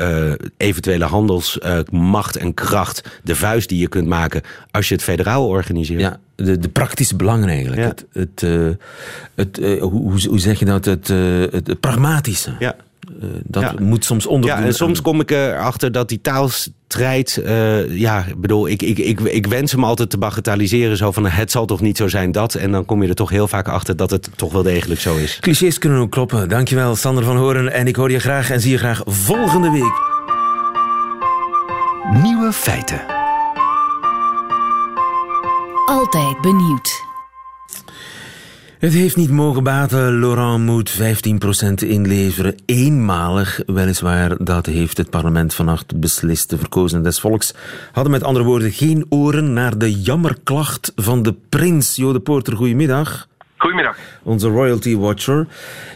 eventuele 0.57 1.05
handelsmacht 1.05 2.35
en 2.37 2.53
kracht. 2.53 3.19
De 3.23 3.35
vuist 3.35 3.69
die 3.69 3.79
je 3.79 3.87
kunt 3.87 4.07
maken 4.07 4.41
als 4.71 4.87
je 4.87 4.93
het 4.93 5.03
federaal 5.03 5.47
organiseert. 5.47 5.99
Ja, 6.01 6.19
de, 6.35 6.57
de 6.59 6.69
praktische 6.69 7.15
belangen 7.15 7.49
eigenlijk. 7.49 7.81
Ja. 7.81 7.87
Het, 7.87 8.05
het, 8.13 8.41
het, 9.35 9.79
hoe, 9.79 10.21
hoe- 10.27 10.39
zeg 10.39 10.59
je 10.59 10.65
dat? 10.65 10.85
Het, 10.85 11.07
het, 11.51 11.67
het 11.67 11.79
pragmatische. 11.79 12.55
Ja. 12.59 12.75
Eh, 13.21 13.27
dat 13.43 13.63
Ja. 13.63 13.73
moet 13.79 14.05
soms 14.05 14.25
onderdoen. 14.25 14.59
Ja, 14.59 14.65
en 14.65 14.73
soms 14.73 15.01
kom 15.01 15.19
ik 15.19 15.31
erachter 15.31 15.91
dat 15.91 16.09
die 16.09 16.21
taalstrijd... 16.21 17.37
eh, 17.45 17.97
ja, 17.99 18.25
ik 18.25 18.41
bedoel, 18.41 18.67
ik, 18.67 18.81
ik, 18.81 18.97
ik, 18.97 19.19
ik 19.19 19.47
wens 19.47 19.71
hem 19.71 19.83
altijd 19.83 20.09
te 20.09 20.17
bagatelliseren. 20.17 20.97
Zo 20.97 21.11
van, 21.11 21.25
het 21.25 21.51
zal 21.51 21.65
toch 21.65 21.81
niet 21.81 21.97
zo 21.97 22.07
zijn 22.07 22.31
dat. 22.31 22.55
En 22.55 22.71
dan 22.71 22.85
kom 22.85 23.01
je 23.03 23.09
er 23.09 23.15
toch 23.15 23.29
heel 23.29 23.47
vaak 23.47 23.67
achter 23.67 23.95
dat 23.95 24.09
het 24.11 24.29
toch 24.35 24.51
wel 24.51 24.63
degelijk 24.63 24.99
zo 24.99 25.15
is. 25.15 25.37
Clichés 25.39 25.77
kunnen 25.77 25.99
ook 25.99 26.11
kloppen. 26.11 26.49
Dankjewel, 26.49 26.95
Sander 26.95 27.23
van 27.23 27.37
Horen. 27.37 27.71
En 27.73 27.87
ik 27.87 27.95
hoor 27.95 28.11
je 28.11 28.19
graag 28.19 28.49
en 28.49 28.61
zie 28.61 28.71
je 28.71 28.77
graag 28.77 29.01
volgende 29.05 29.69
week. 29.71 30.09
Nieuwe 32.23 32.53
feiten. 32.53 33.01
Altijd 35.85 36.41
benieuwd. 36.41 37.09
Het 38.81 38.93
heeft 38.93 39.15
niet 39.15 39.29
mogen 39.29 39.63
baten. 39.63 40.19
Laurent 40.19 40.65
moet 40.65 40.99
15% 40.99 41.87
inleveren. 41.87 42.55
Eenmalig, 42.65 43.61
weliswaar. 43.65 44.43
Dat 44.43 44.65
heeft 44.65 44.97
het 44.97 45.09
parlement 45.09 45.53
vannacht 45.53 45.99
beslist. 45.99 46.49
De 46.49 46.57
verkozenen 46.57 47.03
des 47.03 47.19
volks 47.19 47.53
hadden 47.91 48.11
met 48.11 48.23
andere 48.23 48.45
woorden 48.45 48.71
geen 48.71 49.05
oren 49.09 49.53
naar 49.53 49.77
de 49.77 50.01
jammerklacht 50.01 50.91
van 50.95 51.23
de 51.23 51.35
prins. 51.49 51.95
Jo 51.95 52.13
de 52.13 52.19
Poorter, 52.19 52.55
goedemiddag. 52.55 53.27
Goedemiddag. 53.57 53.97
Onze 54.23 54.47
royalty 54.47 54.97
watcher. 54.97 55.47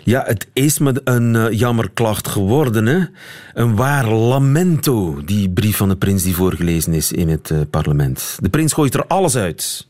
Ja, 0.03 0.23
het 0.25 0.47
is 0.53 0.79
met 0.79 1.01
een 1.03 1.35
eh, 1.35 1.51
jammerklacht 1.51 2.27
geworden, 2.27 2.85
hè? 2.85 3.05
Een 3.53 3.75
waar 3.75 4.07
lamento, 4.07 5.21
die 5.23 5.49
brief 5.49 5.77
van 5.77 5.89
de 5.89 5.95
prins 5.95 6.23
die 6.23 6.35
voorgelezen 6.35 6.93
is 6.93 7.11
in 7.11 7.29
het 7.29 7.51
eh, 7.51 7.57
parlement. 7.69 8.37
De 8.41 8.49
prins 8.49 8.73
gooit 8.73 8.93
er 8.93 9.05
alles 9.07 9.35
uit. 9.35 9.87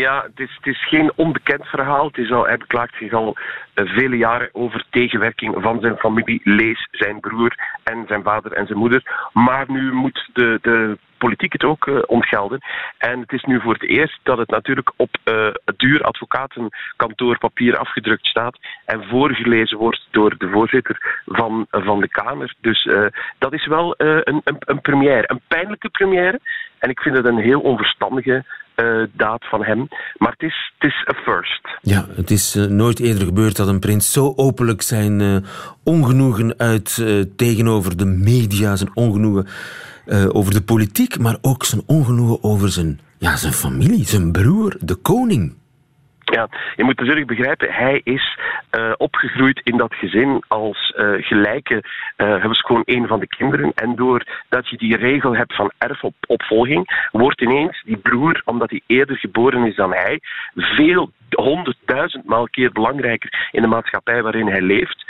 Ja, 0.00 0.26
het 0.34 0.48
is, 0.62 0.86
geen 0.88 1.12
onbekend 1.16 1.66
verhaal. 1.66 2.06
Het 2.06 2.18
is 2.18 2.32
al, 2.32 2.46
hij 2.46 2.56
beklaagt 2.56 2.94
zich 2.98 3.12
al 3.12 3.36
uh, 3.74 3.94
vele 3.94 4.16
jaren 4.16 4.48
over 4.52 4.84
tegenwerking 4.90 5.62
van 5.62 5.80
zijn 5.80 5.96
familie. 5.96 6.40
Lees 6.44 6.88
zijn 6.90 7.20
broer 7.20 7.54
en 7.84 8.04
zijn 8.08 8.22
vader 8.22 8.52
en 8.52 8.66
zijn 8.66 8.78
moeder. 8.78 9.28
Maar 9.32 9.64
nu 9.68 9.92
moet 9.92 10.30
de, 10.32 10.58
de 10.62 10.98
politiek 11.18 11.52
het 11.52 11.64
ook 11.64 11.86
uh, 11.86 11.98
ontgelden. 12.06 12.60
En 12.98 13.20
het 13.20 13.32
is 13.32 13.42
nu 13.42 13.60
voor 13.60 13.72
het 13.72 13.82
eerst 13.82 14.18
dat 14.22 14.38
het 14.38 14.50
natuurlijk 14.50 14.92
op 14.96 15.16
uh, 15.24 15.48
het 15.64 15.78
duur 15.78 16.02
advocatenkantoor 16.02 17.38
papier 17.38 17.76
afgedrukt 17.76 18.26
staat 18.26 18.58
en 18.84 19.04
voorgelezen 19.04 19.78
wordt 19.78 20.08
door 20.10 20.38
de 20.38 20.48
voorzitter 20.48 21.22
van, 21.26 21.66
van 21.70 22.00
de 22.00 22.08
Kamer. 22.08 22.54
Dus 22.60 22.88
dat 23.38 23.52
is 23.52 23.66
wel 23.66 23.94
een, 23.96 24.40
een, 24.44 24.56
een 24.58 24.80
première, 24.80 25.30
een 25.30 25.40
pijnlijke 25.48 25.88
première. 25.88 26.40
En 26.78 26.90
ik 26.90 27.00
vind 27.00 27.16
het 27.16 27.26
een 27.26 27.38
heel 27.38 27.60
onverstandige 27.60 28.44
uh, 28.76 29.06
daad 29.12 29.44
van 29.48 29.64
hem. 29.64 29.88
Maar 30.16 30.30
het 30.30 30.42
is, 30.42 30.72
het 30.78 30.90
is 30.90 31.16
first. 31.24 31.68
Ja, 31.80 32.06
het 32.14 32.30
is 32.30 32.56
uh, 32.56 32.64
nooit 32.64 33.00
eerder 33.00 33.26
gebeurd 33.26 33.56
dat 33.56 33.68
een 33.68 33.78
prins 33.78 34.12
zo 34.12 34.32
openlijk 34.36 34.82
zijn 34.82 35.20
uh, 35.20 35.36
ongenoegen 35.84 36.58
uit 36.58 37.02
tegenover 37.36 37.96
de 37.96 38.04
media, 38.04 38.76
zijn 38.76 38.90
ongenoegen 38.94 39.46
over 40.32 40.52
de 40.52 40.62
politiek, 40.62 41.18
maar 41.18 41.36
ook 41.40 41.64
zijn 41.64 41.82
ongenoegen 41.86 42.42
over 42.42 42.68
zijn, 42.68 43.00
ja, 43.18 43.36
zijn 43.36 43.52
familie, 43.52 44.06
zijn 44.06 44.32
broer, 44.32 44.76
de 44.80 44.94
koning. 44.94 45.54
Ja, 46.24 46.48
je 46.76 46.84
moet 46.84 46.98
natuurlijk 46.98 47.26
begrijpen, 47.26 47.72
hij 47.72 48.00
is 48.04 48.38
uh, 48.78 48.92
opgegroeid 48.96 49.60
in 49.64 49.76
dat 49.76 49.94
gezin 49.94 50.42
als 50.48 50.94
uh, 50.96 51.26
gelijke. 51.26 51.74
Uh, 51.74 51.80
hij 52.16 52.48
was 52.48 52.60
gewoon 52.60 52.82
een 52.84 53.06
van 53.06 53.20
de 53.20 53.26
kinderen. 53.26 53.72
En 53.74 53.94
doordat 53.94 54.68
je 54.68 54.76
die 54.76 54.96
regel 54.96 55.36
hebt 55.36 55.54
van 55.54 55.72
erfopvolging, 55.78 57.08
wordt 57.12 57.40
ineens 57.40 57.82
die 57.84 57.96
broer, 57.96 58.42
omdat 58.44 58.70
hij 58.70 58.80
eerder 58.86 59.16
geboren 59.16 59.66
is 59.66 59.76
dan 59.76 59.92
hij, 59.92 60.20
veel 60.54 61.10
honderdduizendmaal 61.36 62.48
keer 62.48 62.72
belangrijker 62.72 63.48
in 63.50 63.62
de 63.62 63.68
maatschappij 63.68 64.22
waarin 64.22 64.48
hij 64.48 64.60
leeft 64.60 65.04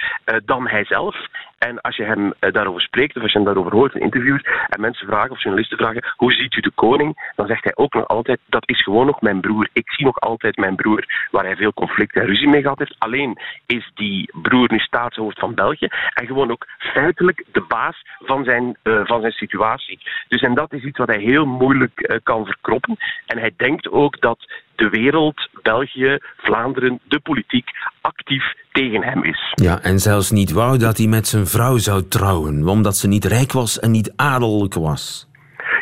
dan 0.45 0.69
hij 0.69 0.85
zelf. 0.85 1.17
En 1.59 1.81
als 1.81 1.97
je 1.97 2.05
hem 2.05 2.25
uh, 2.27 2.53
daarover 2.53 2.81
spreekt, 2.81 3.17
of 3.17 3.23
als 3.23 3.33
je 3.33 3.39
hem 3.39 3.47
daarover 3.47 3.73
hoort 3.73 3.95
in 3.95 4.01
interviews, 4.01 4.43
en 4.69 4.81
mensen 4.81 5.07
vragen 5.07 5.31
of 5.31 5.43
journalisten 5.43 5.79
vragen, 5.79 6.05
hoe 6.17 6.33
ziet 6.33 6.57
u 6.57 6.61
de 6.61 6.71
koning? 6.75 7.33
Dan 7.37 7.47
zegt 7.47 7.65
hij 7.65 7.73
ook 7.77 7.95
nog 7.95 8.09
altijd, 8.09 8.41
dat 8.47 8.69
is 8.69 8.83
gewoon 8.83 9.07
nog 9.07 9.21
mijn 9.21 9.41
broer. 9.41 9.69
Ik 9.73 9.91
zie 9.91 10.05
nog 10.05 10.21
altijd 10.21 10.57
mijn 10.57 10.77
broer, 10.77 11.29
waar 11.31 11.45
hij 11.45 11.57
veel 11.57 11.73
conflict 11.73 12.17
en 12.17 12.27
ruzie 12.27 12.49
mee 12.49 12.63
gehad 12.63 12.79
heeft. 12.79 12.97
Alleen 12.99 13.39
is 13.67 13.91
die 13.95 14.31
broer 14.43 14.73
nu 14.73 14.79
staatshoofd 14.79 15.39
van 15.39 15.55
België 15.55 15.89
en 16.15 16.27
gewoon 16.27 16.51
ook 16.51 16.67
feitelijk 16.79 17.45
de 17.53 17.61
baas 17.61 18.05
van 18.19 18.45
zijn, 18.45 18.77
uh, 18.83 19.01
van 19.05 19.21
zijn 19.21 19.33
situatie. 19.33 20.01
Dus 20.29 20.41
en 20.41 20.55
dat 20.55 20.73
is 20.73 20.83
iets 20.83 20.99
wat 20.99 21.09
hij 21.09 21.21
heel 21.21 21.47
moeilijk 21.47 22.01
uh, 22.11 22.17
kan 22.23 22.45
verkroppen. 22.45 22.97
En 23.27 23.39
hij 23.39 23.53
denkt 23.57 23.91
ook 23.91 24.21
dat 24.21 24.39
de 24.77 24.89
wereld, 24.89 25.49
België, 25.63 26.19
Vlaanderen, 26.37 27.01
de 27.09 27.21
politiek 27.21 27.69
actief 28.01 28.45
tegen 28.73 29.03
hem 29.03 29.25
is. 29.25 29.53
Ja, 29.55 29.81
en 29.81 29.99
zelfs 29.99 30.31
niet 30.31 30.53
wou 30.53 30.79
dat 30.79 30.97
hij 30.97 31.07
met 31.07 31.27
zijn 31.27 31.47
vrouw 31.47 31.77
zou 31.77 32.09
trouwen, 32.09 32.69
omdat 32.69 32.97
ze 32.97 33.09
niet 33.09 33.25
rijk 33.25 33.53
was 33.53 33.81
en 33.81 33.91
niet 33.91 34.13
adellijk 34.17 34.75
was. 34.75 35.29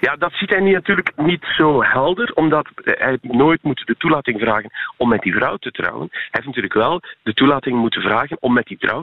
Ja, 0.01 0.17
dat 0.17 0.33
ziet 0.33 0.51
hij 0.51 0.61
natuurlijk 0.61 1.13
niet 1.17 1.45
zo 1.57 1.83
helder, 1.83 2.33
omdat 2.35 2.69
hij 2.85 3.19
nooit 3.21 3.63
moet 3.63 3.83
de 3.87 3.97
toelating 3.97 4.41
vragen 4.41 4.71
om 4.97 5.09
met 5.09 5.23
die 5.23 5.35
vrouw 5.35 5.57
te 5.57 5.71
trouwen. 5.71 6.09
Hij 6.11 6.29
heeft 6.31 6.47
natuurlijk 6.47 6.75
wel 6.75 7.01
de 7.23 7.35
toelating 7.35 7.77
moeten 7.77 8.03
vragen 8.03 8.37
om 8.41 8.53
met 8.53 8.67
die, 8.67 8.79
vrouw 8.81 9.03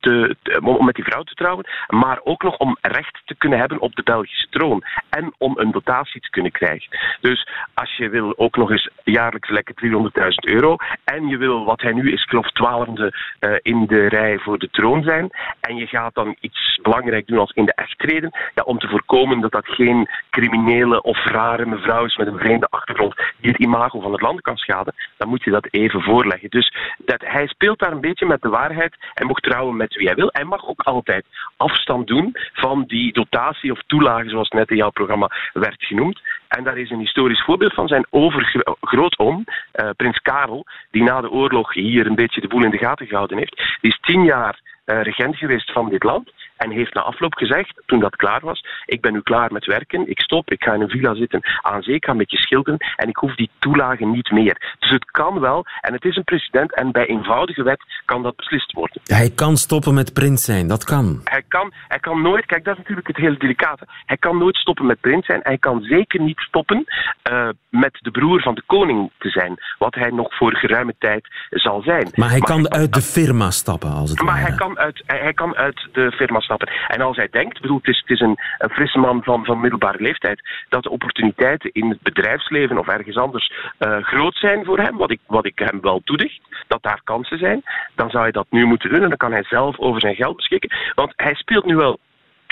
te, 0.00 0.36
om 0.62 0.84
met 0.84 0.94
die 0.94 1.04
vrouw 1.04 1.22
te 1.22 1.34
trouwen, 1.34 1.66
maar 1.88 2.20
ook 2.24 2.42
nog 2.42 2.56
om 2.56 2.76
recht 2.80 3.20
te 3.24 3.34
kunnen 3.34 3.58
hebben 3.58 3.80
op 3.80 3.94
de 3.94 4.02
Belgische 4.02 4.46
troon 4.50 4.82
en 5.10 5.34
om 5.38 5.58
een 5.58 5.70
dotatie 5.70 6.20
te 6.20 6.30
kunnen 6.30 6.52
krijgen. 6.52 6.98
Dus 7.20 7.48
als 7.74 7.96
je 7.96 8.08
wil 8.08 8.38
ook 8.38 8.56
nog 8.56 8.70
eens 8.70 8.88
jaarlijks 9.04 9.48
lekker 9.48 9.74
300.000 9.84 10.54
euro 10.54 10.76
en 11.04 11.28
je 11.28 11.36
wil 11.36 11.64
wat 11.64 11.80
hij 11.80 11.92
nu 11.92 12.12
is, 12.12 12.24
geloof 12.24 12.50
twaalfde 12.50 13.12
uh, 13.40 13.54
in 13.62 13.86
de 13.86 14.08
rij 14.08 14.38
voor 14.38 14.58
de 14.58 14.70
troon 14.70 15.02
zijn 15.02 15.30
en 15.60 15.76
je 15.76 15.86
gaat 15.86 16.14
dan 16.14 16.36
iets 16.40 16.78
belangrijk 16.82 17.26
doen 17.26 17.38
als 17.38 17.52
in 17.52 17.64
de 17.64 17.74
echt 17.74 17.98
treden, 17.98 18.30
om 18.64 18.78
te 18.78 18.88
voorkomen 18.88 19.40
dat 19.40 19.52
dat 19.52 19.66
geen 19.66 20.08
criminele 20.30 21.02
of 21.02 21.24
rare 21.24 21.66
mevrouw 21.66 22.04
is 22.04 22.16
met 22.16 22.26
een 22.26 22.38
vreemde 22.38 22.66
achtergrond 22.70 23.14
die 23.40 23.50
het 23.50 23.60
imago 23.60 24.00
van 24.00 24.12
het 24.12 24.20
land 24.20 24.40
kan 24.40 24.56
schaden, 24.56 24.94
dan 25.16 25.28
moet 25.28 25.44
je 25.44 25.50
dat 25.50 25.68
even 25.70 26.02
voorleggen. 26.02 26.50
Dus 26.50 26.74
dat, 26.98 27.20
hij 27.24 27.46
speelt 27.46 27.78
daar 27.78 27.92
een 27.92 28.00
beetje 28.00 28.26
met 28.26 28.42
de 28.42 28.48
waarheid. 28.48 28.94
Hij 29.14 29.26
mag 29.26 29.40
trouwen 29.40 29.76
met 29.76 29.94
wie 29.94 30.06
hij 30.06 30.16
wil. 30.16 30.28
Hij 30.32 30.44
mag 30.44 30.66
ook 30.66 30.80
altijd 30.80 31.24
afstand 31.56 32.06
doen 32.06 32.36
van 32.52 32.84
die 32.86 33.12
dotatie 33.12 33.72
of 33.72 33.82
toelage, 33.86 34.28
zoals 34.28 34.48
net 34.48 34.70
in 34.70 34.76
jouw 34.76 34.90
programma 34.90 35.30
werd 35.52 35.84
genoemd. 35.84 36.20
En 36.48 36.64
daar 36.64 36.78
is 36.78 36.90
een 36.90 36.98
historisch 36.98 37.44
voorbeeld 37.44 37.74
van 37.74 37.88
zijn 37.88 38.06
overgrootoom, 38.10 39.44
uh, 39.46 39.90
prins 39.96 40.18
Karel, 40.18 40.66
die 40.90 41.02
na 41.02 41.20
de 41.20 41.30
oorlog 41.30 41.74
hier 41.74 42.06
een 42.06 42.14
beetje 42.14 42.40
de 42.40 42.48
boel 42.48 42.64
in 42.64 42.70
de 42.70 42.78
gaten 42.78 43.06
gehouden 43.06 43.38
heeft. 43.38 43.56
Die 43.80 43.90
is 43.90 43.98
tien 44.00 44.24
jaar 44.24 44.60
uh, 44.86 45.02
regent 45.02 45.36
geweest 45.36 45.72
van 45.72 45.88
dit 45.88 46.02
land. 46.02 46.30
En 46.62 46.70
heeft 46.70 46.94
na 46.94 47.00
afloop 47.00 47.34
gezegd, 47.34 47.82
toen 47.86 48.00
dat 48.00 48.16
klaar 48.16 48.40
was, 48.42 48.64
ik 48.86 49.00
ben 49.00 49.12
nu 49.12 49.20
klaar 49.20 49.52
met 49.52 49.66
werken, 49.66 50.10
ik 50.10 50.20
stop, 50.20 50.50
ik 50.50 50.62
ga 50.62 50.72
in 50.74 50.80
een 50.80 50.88
villa 50.88 51.14
zitten 51.14 51.40
aan 51.60 51.82
zee, 51.82 51.94
ik 51.94 52.04
ga 52.04 52.12
met 52.12 52.30
je 52.30 52.36
schilderen 52.36 52.78
en 52.96 53.08
ik 53.08 53.16
hoef 53.16 53.34
die 53.34 53.50
toelagen 53.58 54.10
niet 54.10 54.30
meer. 54.30 54.76
Dus 54.78 54.90
het 54.90 55.04
kan 55.04 55.40
wel, 55.40 55.64
en 55.80 55.92
het 55.92 56.04
is 56.04 56.16
een 56.16 56.24
president 56.24 56.74
en 56.74 56.92
bij 56.92 57.06
eenvoudige 57.06 57.62
wet 57.62 57.82
kan 58.04 58.22
dat 58.22 58.36
beslist 58.36 58.72
worden. 58.72 59.00
Hij 59.04 59.30
kan 59.34 59.56
stoppen 59.56 59.94
met 59.94 60.12
prins 60.12 60.44
zijn, 60.44 60.68
dat 60.68 60.84
kan. 60.84 61.20
Hij 61.24 61.42
kan, 61.48 61.72
hij 61.88 61.98
kan 61.98 62.22
nooit, 62.22 62.46
kijk 62.46 62.64
dat 62.64 62.72
is 62.72 62.78
natuurlijk 62.78 63.06
het 63.06 63.16
hele 63.16 63.38
delicate, 63.38 63.86
hij 64.06 64.16
kan 64.16 64.38
nooit 64.38 64.56
stoppen 64.56 64.86
met 64.86 65.00
prins 65.00 65.26
zijn, 65.26 65.40
hij 65.42 65.58
kan 65.58 65.82
zeker 65.82 66.20
niet 66.20 66.38
stoppen 66.38 66.84
uh, 67.30 67.48
met 67.70 67.98
de 68.00 68.10
broer 68.10 68.40
van 68.42 68.54
de 68.54 68.62
koning 68.66 69.10
te 69.18 69.28
zijn, 69.28 69.54
wat 69.78 69.94
hij 69.94 70.10
nog 70.10 70.36
voor 70.36 70.56
geruime 70.56 70.94
tijd 70.98 71.28
zal 71.50 71.82
zijn. 71.82 72.08
Maar 72.14 72.28
hij 72.30 72.38
maar 72.38 72.48
kan 72.48 72.60
hij, 72.60 72.70
uit 72.70 72.92
de 72.92 73.02
firma 73.02 73.50
stappen, 73.50 73.90
als 73.90 74.10
het 74.10 74.22
maar 74.22 74.34
ware. 74.34 74.46
hij 74.46 74.56
kan 74.56 74.78
uit, 74.78 75.02
hij, 75.06 75.18
hij 75.18 75.32
kan 75.32 75.56
uit 75.56 75.88
de 75.92 76.12
firma 76.12 76.40
stappen. 76.40 76.49
En 76.86 77.00
als 77.00 77.16
hij 77.16 77.28
denkt, 77.30 77.60
bedoel, 77.60 77.76
het 77.76 77.88
is, 77.88 77.98
het 77.98 78.10
is 78.10 78.20
een, 78.20 78.38
frisse 78.70 78.98
man 78.98 79.22
van, 79.22 79.44
van 79.44 79.60
middelbare 79.60 80.02
leeftijd, 80.02 80.40
dat 80.68 80.82
de 80.82 80.90
opportuniteiten 80.90 81.70
in 81.72 81.88
het 81.88 82.02
bedrijfsleven 82.02 82.78
of 82.78 82.88
ergens 82.88 83.16
anders 83.16 83.52
uh, 83.78 83.96
groot 84.02 84.34
zijn 84.34 84.64
voor 84.64 84.78
hem, 84.78 84.96
wat 84.96 85.10
ik, 85.10 85.20
wat 85.26 85.46
ik 85.46 85.58
hem 85.58 85.80
wel 85.80 86.00
toedicht, 86.04 86.40
dat 86.68 86.82
daar 86.82 87.00
kansen 87.04 87.38
zijn, 87.38 87.62
dan 87.94 88.10
zou 88.10 88.22
hij 88.22 88.32
dat 88.32 88.46
nu 88.50 88.64
moeten 88.64 88.90
doen 88.90 89.02
en 89.02 89.08
dan 89.08 89.16
kan 89.16 89.32
hij 89.32 89.44
zelf 89.44 89.78
over 89.78 90.00
zijn 90.00 90.14
geld 90.14 90.36
beschikken. 90.36 90.70
Want 90.94 91.12
hij 91.16 91.34
speelt 91.34 91.64
nu 91.64 91.76
wel 91.76 91.98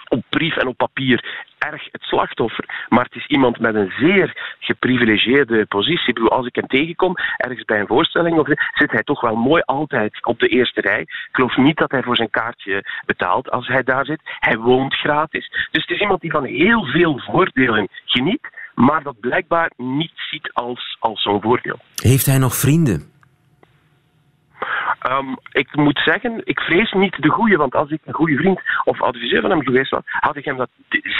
op 0.08 0.22
brief 0.28 0.56
en 0.56 0.66
op 0.66 0.76
papier 0.76 1.46
erg 1.58 1.88
het 1.92 2.02
slachtoffer. 2.02 2.86
Maar 2.88 3.04
het 3.04 3.14
is 3.14 3.26
iemand 3.26 3.58
met 3.58 3.74
een 3.74 3.92
zeer 3.98 4.56
geprivilegeerde 4.58 5.66
positie. 5.66 6.20
Als 6.20 6.46
ik 6.46 6.54
hem 6.54 6.66
tegenkom, 6.66 7.14
ergens 7.36 7.64
bij 7.64 7.80
een 7.80 7.86
voorstelling, 7.86 8.38
of, 8.38 8.46
zit 8.74 8.90
hij 8.90 9.02
toch 9.02 9.20
wel 9.20 9.34
mooi 9.34 9.62
altijd 9.64 10.26
op 10.26 10.38
de 10.38 10.48
eerste 10.48 10.80
rij. 10.80 11.00
Ik 11.00 11.28
geloof 11.32 11.56
niet 11.56 11.76
dat 11.76 11.90
hij 11.90 12.02
voor 12.02 12.16
zijn 12.16 12.30
kaartje 12.30 12.84
betaalt 13.06 13.50
als 13.50 13.66
hij 13.66 13.82
daar 13.82 14.04
zit. 14.04 14.20
Hij 14.38 14.58
woont 14.58 14.94
gratis. 14.94 15.48
Dus 15.70 15.82
het 15.82 15.90
is 15.90 16.00
iemand 16.00 16.20
die 16.20 16.30
van 16.30 16.44
heel 16.44 16.84
veel 16.84 17.18
voordelen 17.18 17.88
geniet, 18.04 18.48
maar 18.74 19.02
dat 19.02 19.20
blijkbaar 19.20 19.70
niet 19.76 20.12
ziet 20.30 20.52
als, 20.52 20.96
als 20.98 21.22
zo'n 21.22 21.40
voordeel. 21.40 21.78
Heeft 22.02 22.26
hij 22.26 22.38
nog 22.38 22.56
vrienden? 22.56 23.17
Um, 25.10 25.36
ik 25.52 25.76
moet 25.76 26.00
zeggen, 26.04 26.40
ik 26.44 26.60
vrees 26.60 26.92
niet 26.92 27.22
de 27.22 27.28
goede, 27.28 27.56
want 27.56 27.74
als 27.74 27.90
ik 27.90 28.00
een 28.04 28.14
goede 28.14 28.36
vriend 28.36 28.60
of 28.84 29.02
adviseur 29.02 29.40
van 29.40 29.50
hem 29.50 29.62
geweest 29.62 29.90
was, 29.90 30.02
had 30.04 30.36
ik 30.36 30.44
hem 30.44 30.56
dat 30.56 30.70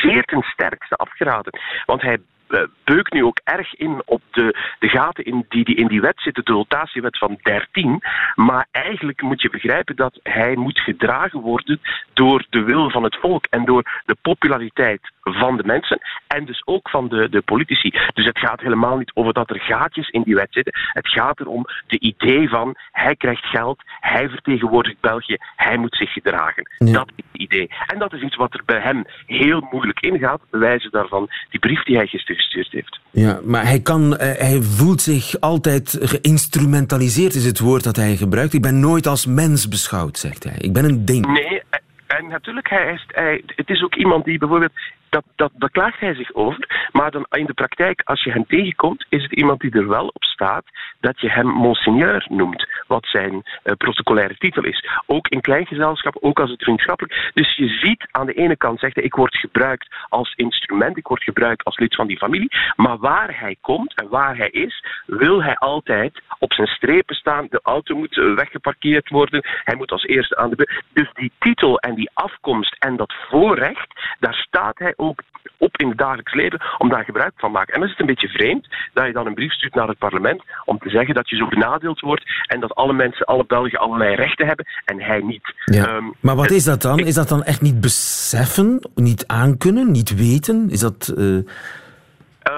zeer 0.03 0.25
ten 0.25 0.43
sterkste 0.43 0.97
afgeraden. 0.97 1.59
Want 1.85 2.03
hij 2.03 2.19
uh, 2.49 2.63
beukt 2.85 3.13
nu 3.13 3.25
ook 3.25 3.41
erg 3.45 3.75
in 3.75 4.03
op 4.05 4.23
de, 4.31 4.75
de 4.79 4.89
gaten 4.89 5.25
in 5.25 5.47
die, 5.49 5.65
die 5.65 5.77
in 5.77 5.87
die 5.87 6.01
wet 6.01 6.21
zitten, 6.21 6.45
de 6.45 6.53
dotatiewet 6.53 7.19
van 7.19 7.39
13. 7.43 8.03
Maar 8.35 8.67
eigenlijk 8.71 9.23
moet 9.23 9.43
je 9.43 9.51
begrijpen 9.51 9.97
dat 9.97 10.21
hij 10.23 10.57
moet 10.57 10.81
gedragen 10.81 11.41
worden 11.41 11.81
door 12.15 12.47
de 12.51 12.63
wil 12.63 12.91
van 12.91 13.03
het 13.03 13.17
volk 13.17 13.47
en 13.51 13.65
door 13.65 14.03
de 14.05 14.17
populariteit 14.23 15.13
van 15.33 15.57
de 15.57 15.65
mensen 15.65 15.99
en 16.27 16.45
dus 16.45 16.63
ook 16.65 16.89
van 16.91 17.09
de, 17.09 17.29
de 17.29 17.43
politici. 17.43 17.91
Dus 18.15 18.25
het 18.25 18.39
gaat 18.39 18.61
helemaal 18.61 18.97
niet 18.97 19.11
over 19.15 19.33
dat 19.33 19.51
er 19.51 19.61
gaatjes 19.61 20.09
in 20.09 20.23
die 20.23 20.35
wet 20.35 20.53
zitten. 20.53 20.73
Het 20.93 21.09
gaat 21.09 21.41
erom 21.41 21.65
de 21.87 21.99
idee 22.01 22.49
van 22.49 22.77
hij 22.93 23.17
krijgt 23.17 23.45
geld, 23.45 23.83
hij 24.01 24.29
vertegenwoordigt 24.29 25.01
België, 25.01 25.37
hij 25.57 25.77
moet 25.77 25.97
zich 25.97 26.13
gedragen. 26.13 26.71
Ja. 26.79 26.93
Dat 26.93 27.11
is 27.17 27.25
het 27.33 27.41
idee. 27.43 27.71
En 27.87 27.99
dat 27.99 28.13
is 28.13 28.23
iets 28.23 28.37
wat 28.37 28.55
er 28.55 28.63
bij 28.65 28.81
hem 28.81 29.05
heel 29.27 29.67
moeilijk 29.71 30.01
ingaat, 30.01 30.41
bewijzen 30.51 30.91
daarvan 30.91 31.29
die 31.51 31.61
brief 31.61 31.83
die 31.83 31.97
hij 31.97 32.07
gisteren 32.07 32.37
gestuurd 32.37 32.73
heeft. 32.73 33.01
Ja, 33.11 33.41
maar 33.45 33.67
hij, 33.67 33.81
kan, 33.81 34.13
uh, 34.13 34.19
hij 34.19 34.63
voelt 34.63 35.01
zich 35.01 35.41
altijd 35.41 35.99
geïnstrumentaliseerd, 36.01 37.35
is 37.35 37.45
het 37.45 37.59
woord 37.59 37.85
dat 37.85 37.97
hij 37.97 38.17
gebruikt. 38.17 38.53
Ik 38.53 38.63
ben 38.63 38.81
nooit 38.81 39.07
als 39.07 39.27
mens 39.27 39.69
beschouwd, 39.69 40.19
zegt 40.19 40.45
hij. 40.45 40.57
Ik 40.59 40.73
ben 40.73 40.85
een 40.85 41.05
ding. 41.05 41.27
Nee, 41.27 41.63
en 42.09 42.29
natuurlijk, 42.29 42.69
hij 42.69 42.93
is, 42.93 43.05
hij, 43.07 43.43
het 43.47 43.71
is 43.71 43.83
ook 43.83 43.95
iemand 43.95 44.25
die 44.25 44.39
bijvoorbeeld, 44.39 44.73
dat, 45.09 45.25
dat 45.37 45.53
beklaagt 45.55 46.01
hij 46.01 46.15
zich 46.15 46.35
over, 46.35 46.89
maar 46.93 47.11
dan 47.11 47.27
in 47.31 47.47
de 47.47 47.55
praktijk, 47.55 48.03
als 48.05 48.25
je 48.25 48.31
hem 48.31 48.47
tegenkomt, 48.47 49.07
is 49.09 49.23
het 49.23 49.33
iemand 49.33 49.61
die 49.61 49.73
er 49.73 49.89
wel 49.89 50.07
op 50.07 50.25
staat 50.25 50.65
dat 51.01 51.21
je 51.21 51.31
hem 51.31 51.47
monseigneur 51.47 52.27
noemt. 52.31 52.67
Wat 52.89 53.07
zijn 53.07 53.33
uh, 53.33 53.73
protocolaire 53.77 54.37
titel 54.37 54.65
is. 54.65 54.89
Ook 55.07 55.29
in 55.29 55.41
klein 55.41 55.67
gezelschap, 55.67 56.17
ook 56.21 56.41
als 56.41 56.51
het 56.51 56.63
vriendschappelijk. 56.63 57.31
Dus 57.35 57.57
je 57.57 57.69
ziet 57.69 58.09
aan 58.11 58.27
de 58.27 58.33
ene 58.33 58.57
kant 58.57 58.81
zegt 58.81 58.95
hij, 58.95 59.05
ik 59.05 59.15
word 59.15 59.37
gebruikt 59.37 59.89
als 60.09 60.33
instrument, 60.35 60.97
ik 60.97 61.07
word 61.07 61.23
gebruikt 61.23 61.65
als 61.65 61.79
lid 61.79 61.95
van 61.95 62.07
die 62.07 62.19
familie. 62.19 62.51
Maar 62.77 62.99
waar 62.99 63.41
hij 63.41 63.57
komt 63.61 63.95
en 63.95 64.09
waar 64.09 64.37
hij 64.37 64.51
is, 64.51 64.85
wil 65.07 65.43
hij 65.43 65.57
altijd 65.57 66.23
op 66.39 66.53
zijn 66.53 66.69
strepen 66.69 67.15
staan. 67.15 67.47
De 67.51 67.61
auto 67.63 67.97
moet 67.97 68.15
weggeparkeerd 68.15 69.09
worden. 69.09 69.45
Hij 69.65 69.77
moet 69.77 69.93
als 69.93 70.05
eerste 70.05 70.37
aan 70.37 70.51
de. 70.51 70.83
Dus 70.93 71.11
die 71.13 71.33
titel 71.39 71.79
en 71.79 71.95
die 71.95 72.11
afkomst 72.15 72.77
en 72.79 72.97
dat 72.97 73.15
voorrecht, 73.29 74.17
daar 74.21 74.35
staat 74.35 74.79
hij 74.79 74.93
ook 74.97 75.23
op 75.57 75.77
in 75.77 75.89
het 75.89 75.99
dagelijks 75.99 76.35
leven 76.35 76.61
om 76.79 76.89
daar 76.89 77.05
gebruik 77.05 77.33
van 77.37 77.49
te 77.49 77.57
maken. 77.57 77.75
En 77.75 77.81
dan 77.81 77.89
is 77.89 77.97
het 77.97 78.01
een 78.01 78.15
beetje 78.15 78.39
vreemd 78.39 78.69
dat 78.93 79.07
je 79.07 79.13
dan 79.13 79.27
een 79.27 79.35
brief 79.35 79.53
stuurt 79.53 79.75
naar 79.75 79.89
het 79.89 79.99
parlement 79.99 80.43
om 80.65 80.79
te 80.79 80.91
zeggen 80.91 81.15
dat 81.15 81.29
je 81.29 81.37
zo 81.37 81.47
benadeeld 81.47 82.01
wordt 82.01 82.25
en 82.47 82.61
dat 82.61 82.75
alle 82.79 82.93
mensen, 82.93 83.27
alle 83.27 83.45
Belgen 83.47 83.79
allerlei 83.79 84.15
rechten 84.15 84.47
hebben 84.47 84.67
en 84.85 85.01
hij 85.01 85.21
niet. 85.21 85.55
Ja. 85.65 85.87
Ehm, 85.87 86.05
maar 86.21 86.37
wat 86.37 86.51
is 86.51 86.65
dat 86.65 86.83
dan? 86.83 86.99
Is 86.99 87.15
dat 87.15 87.29
dan 87.29 87.45
echt 87.45 87.61
niet 87.61 87.81
beseffen, 87.81 88.89
niet 88.95 89.27
aankunnen, 89.27 89.91
niet 89.91 90.15
weten? 90.15 90.71
Is 90.71 90.81
dat... 90.81 91.15
Uh, 91.17 91.39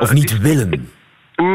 of 0.00 0.12
niet 0.12 0.40
willen? 0.40 0.88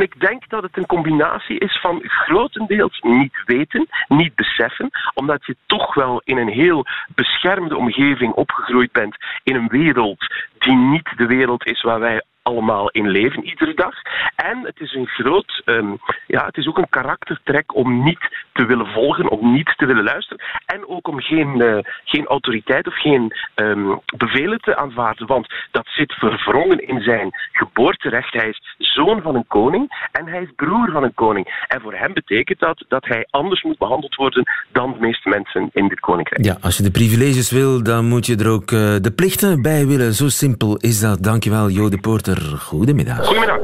Ik 0.01 0.19
denk 0.19 0.49
dat 0.49 0.63
het 0.63 0.77
een 0.77 0.85
combinatie 0.85 1.59
is 1.59 1.79
van 1.81 2.01
grotendeels 2.03 2.99
niet 3.01 3.43
weten, 3.45 3.87
niet 4.07 4.35
beseffen, 4.35 4.89
omdat 5.13 5.45
je 5.45 5.55
toch 5.65 5.93
wel 5.93 6.21
in 6.23 6.37
een 6.37 6.49
heel 6.49 6.85
beschermde 7.15 7.77
omgeving 7.77 8.33
opgegroeid 8.33 8.91
bent 8.91 9.15
in 9.43 9.55
een 9.55 9.67
wereld 9.67 10.25
die 10.59 10.75
niet 10.75 11.13
de 11.17 11.25
wereld 11.25 11.65
is 11.65 11.81
waar 11.81 11.99
wij 11.99 12.23
allemaal 12.45 12.89
in 12.89 13.07
leven 13.09 13.45
iedere 13.45 13.73
dag. 13.73 13.95
En 14.35 14.57
het 14.63 14.79
is 14.79 14.93
een 14.93 15.07
groot, 15.07 15.61
um, 15.65 15.97
ja, 16.27 16.45
het 16.45 16.57
is 16.57 16.67
ook 16.67 16.77
een 16.77 16.89
karaktertrek 16.89 17.75
om 17.75 18.03
niet 18.03 18.23
te 18.53 18.65
willen 18.65 18.87
volgen, 18.87 19.29
om 19.29 19.53
niet 19.53 19.73
te 19.77 19.85
willen 19.85 20.03
luisteren. 20.03 20.43
En 20.65 20.87
ook 20.87 21.07
om 21.07 21.21
geen, 21.21 21.61
uh, 21.61 21.77
geen 22.03 22.25
autoriteit 22.25 22.87
of 22.87 23.01
geen 23.01 23.33
um, 23.55 23.99
bevelen 24.17 24.59
te 24.59 24.75
aanvaarden. 24.75 25.27
Want 25.27 25.53
dat 25.71 25.87
zit 25.87 26.13
verwrongen 26.13 26.87
in 26.87 27.01
zijn 27.01 27.29
geboorterecht. 27.51 28.33
Hij 28.33 28.49
is 28.49 28.75
zoon 28.77 29.21
van 29.21 29.35
een 29.35 29.47
koning 29.47 30.07
en 30.11 30.27
hij 30.27 30.41
is 30.41 30.49
broer 30.55 30.91
van 30.91 31.03
een 31.03 31.13
koning. 31.13 31.65
En 31.67 31.81
voor 31.81 31.93
hem 31.93 32.13
betekent 32.13 32.59
dat 32.59 32.85
dat 32.87 33.05
hij 33.05 33.27
anders 33.29 33.63
moet 33.63 33.77
behandeld 33.77 34.15
worden 34.15 34.43
dan 34.71 34.91
de 34.91 34.99
meeste 34.99 35.29
mensen 35.29 35.69
in 35.73 35.87
dit 35.87 35.99
koninkrijk. 35.99 36.45
Ja, 36.45 36.57
als 36.61 36.77
je 36.77 36.83
de 36.83 36.91
privileges 36.91 37.51
wil, 37.51 37.83
dan 37.83 38.05
moet 38.05 38.25
je 38.25 38.35
er 38.35 38.49
ook 38.49 38.71
uh, 38.71 38.95
de 39.01 39.13
plichten 39.15 39.61
bij 39.61 39.87
willen. 39.87 40.13
Zo 40.13 40.27
simpel 40.27 40.77
is 40.77 40.99
dat. 40.99 41.23
Dankjewel, 41.23 41.69
Jo 41.69 41.89
de 41.89 41.99
Poorter. 41.99 42.34
Goedemiddag. 42.43 43.25
Goedemiddag. 43.25 43.59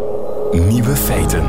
Nieuwe 0.51 0.95
feiten. 0.95 1.43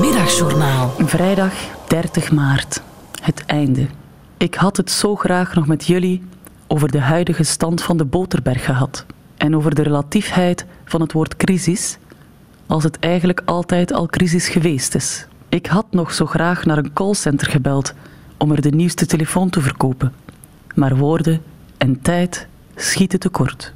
Middagjournaal. 0.00 0.94
Vrijdag 0.98 1.52
30 1.88 2.32
maart. 2.32 2.82
Het 3.22 3.44
einde. 3.46 3.86
Ik 4.36 4.54
had 4.54 4.76
het 4.76 4.90
zo 4.90 5.14
graag 5.14 5.54
nog 5.54 5.66
met 5.66 5.86
jullie 5.86 6.22
over 6.66 6.90
de 6.90 7.00
huidige 7.00 7.42
stand 7.42 7.82
van 7.82 7.96
de 7.96 8.04
Boterberg 8.04 8.64
gehad. 8.64 9.06
En 9.36 9.56
over 9.56 9.74
de 9.74 9.82
relatiefheid 9.82 10.66
van 10.84 11.00
het 11.00 11.12
woord 11.12 11.36
crisis, 11.36 11.98
als 12.66 12.84
het 12.84 12.98
eigenlijk 12.98 13.42
altijd 13.44 13.92
al 13.92 14.06
crisis 14.06 14.48
geweest 14.48 14.94
is. 14.94 15.26
Ik 15.48 15.66
had 15.66 15.86
nog 15.90 16.12
zo 16.12 16.26
graag 16.26 16.64
naar 16.64 16.78
een 16.78 16.92
callcenter 16.92 17.50
gebeld 17.50 17.94
om 18.36 18.50
er 18.52 18.60
de 18.60 18.70
nieuwste 18.70 19.06
telefoon 19.06 19.50
te 19.50 19.60
verkopen. 19.60 20.12
Maar 20.74 20.96
woorden 20.96 21.42
en 21.78 22.00
tijd 22.00 22.46
schieten 22.74 23.18
tekort. 23.18 23.72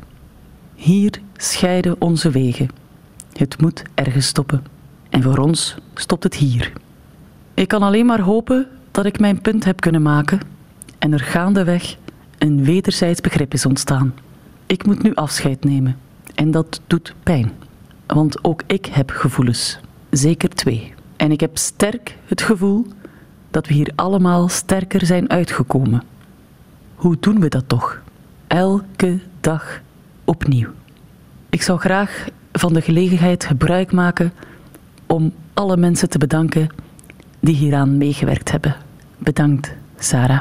Hier 0.82 1.20
scheiden 1.36 2.00
onze 2.00 2.30
wegen. 2.30 2.68
Het 3.32 3.60
moet 3.60 3.82
ergens 3.94 4.26
stoppen. 4.26 4.64
En 5.08 5.22
voor 5.22 5.38
ons 5.38 5.76
stopt 5.94 6.22
het 6.22 6.34
hier. 6.34 6.72
Ik 7.54 7.68
kan 7.68 7.82
alleen 7.82 8.06
maar 8.06 8.20
hopen 8.20 8.66
dat 8.90 9.04
ik 9.04 9.20
mijn 9.20 9.40
punt 9.40 9.64
heb 9.64 9.80
kunnen 9.80 10.02
maken 10.02 10.40
en 10.98 11.12
er 11.12 11.20
gaandeweg 11.20 11.96
een 12.38 12.64
wederzijds 12.64 13.20
begrip 13.20 13.52
is 13.52 13.66
ontstaan. 13.66 14.14
Ik 14.66 14.86
moet 14.86 15.02
nu 15.02 15.14
afscheid 15.14 15.64
nemen 15.64 15.98
en 16.34 16.50
dat 16.50 16.80
doet 16.86 17.14
pijn. 17.22 17.52
Want 18.06 18.44
ook 18.44 18.62
ik 18.66 18.86
heb 18.86 19.10
gevoelens, 19.10 19.78
zeker 20.10 20.48
twee. 20.48 20.94
En 21.16 21.32
ik 21.32 21.40
heb 21.40 21.58
sterk 21.58 22.16
het 22.24 22.42
gevoel 22.42 22.86
dat 23.50 23.66
we 23.66 23.74
hier 23.74 23.92
allemaal 23.94 24.48
sterker 24.48 25.06
zijn 25.06 25.30
uitgekomen. 25.30 26.02
Hoe 26.94 27.16
doen 27.20 27.40
we 27.40 27.48
dat 27.48 27.68
toch? 27.68 28.02
Elke 28.46 29.18
dag 29.40 29.80
opnieuw. 30.24 30.68
Ik 31.50 31.62
zou 31.62 31.78
graag 31.78 32.26
van 32.52 32.72
de 32.72 32.80
gelegenheid 32.80 33.44
gebruik 33.44 33.92
maken 33.92 34.32
om 35.06 35.32
alle 35.54 35.76
mensen 35.76 36.08
te 36.08 36.18
bedanken 36.18 36.68
die 37.40 37.54
hieraan 37.54 37.96
meegewerkt 37.96 38.50
hebben. 38.50 38.76
Bedankt, 39.18 39.72
Sarah. 39.98 40.40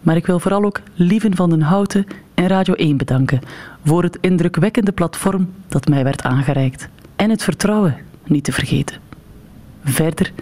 Maar 0.00 0.16
ik 0.16 0.26
wil 0.26 0.40
vooral 0.40 0.64
ook 0.64 0.80
Lieven 0.94 1.36
van 1.36 1.50
den 1.50 1.60
Houten 1.60 2.06
en 2.34 2.46
Radio 2.46 2.74
1 2.74 2.96
bedanken 2.96 3.40
voor 3.84 4.02
het 4.02 4.18
indrukwekkende 4.20 4.92
platform 4.92 5.52
dat 5.68 5.88
mij 5.88 6.04
werd 6.04 6.22
aangereikt. 6.22 6.88
En 7.16 7.30
het 7.30 7.42
vertrouwen 7.42 7.96
niet 8.24 8.44
te 8.44 8.52
vergeten. 8.52 8.96
Verder 9.84 10.32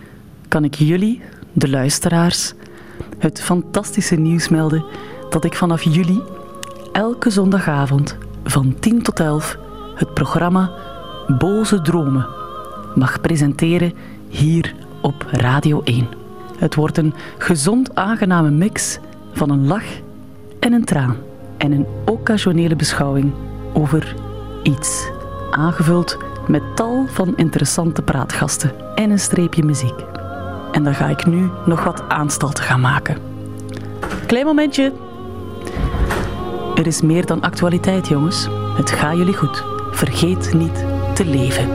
kan 0.49 0.65
ik 0.65 0.75
jullie, 0.75 1.23
de 1.53 1.69
luisteraars, 1.69 2.53
het 3.19 3.41
fantastische 3.41 4.17
nieuws 4.17 4.49
melden 4.49 4.85
dat 5.31 5.45
ik 5.45 5.55
vanaf 5.55 5.83
juli 5.83 6.21
elke 6.93 7.31
zondagavond 7.31 8.17
van 8.45 8.75
10 8.79 9.03
tot 9.03 9.21
11 9.21 9.59
het 9.95 10.15
programma 10.15 10.71
Boze 11.39 11.81
Dromen 11.81 12.27
mag 12.95 13.21
presenteren 13.21 13.93
hier 14.29 14.75
op 15.01 15.27
Radio 15.31 15.83
1. 15.83 16.09
Het 16.59 16.75
wordt 16.75 16.99
een 16.99 17.15
gezond 17.39 17.95
aangename 17.95 18.51
mix 18.51 18.99
van 19.33 19.51
een 19.51 19.67
lach 19.67 19.85
en 20.61 20.73
een 20.73 20.85
traan 20.85 21.17
en 21.57 21.73
een 21.73 21.87
occasionele 22.07 22.77
beschouwing 22.77 23.33
over 23.73 24.15
iets, 24.63 25.11
aangevuld 25.51 26.19
met 26.49 26.63
tal 26.75 27.07
van 27.09 27.37
interessante 27.37 28.03
praatgasten 28.03 28.73
en 28.95 29.11
een 29.11 29.19
streepje 29.19 29.65
muziek. 29.65 30.05
En 30.73 30.85
dan 30.85 30.95
ga 30.95 31.09
ik 31.09 31.27
nu 31.27 31.51
nog 31.67 31.85
wat 31.85 32.03
aanstalten 32.09 32.65
gaan 32.65 32.81
maken. 32.81 33.17
Klein 34.27 34.47
momentje. 34.47 34.93
Er 36.83 36.89
is 36.89 37.03
meer 37.03 37.27
dan 37.27 37.41
actualiteit, 37.41 38.09
jongens. 38.09 38.49
Het 38.77 38.91
gaat 38.91 39.17
jullie 39.17 39.35
goed. 39.35 39.65
Vergeet 39.91 40.55
niet 40.55 40.85
te 41.15 41.25
leven. 41.25 41.69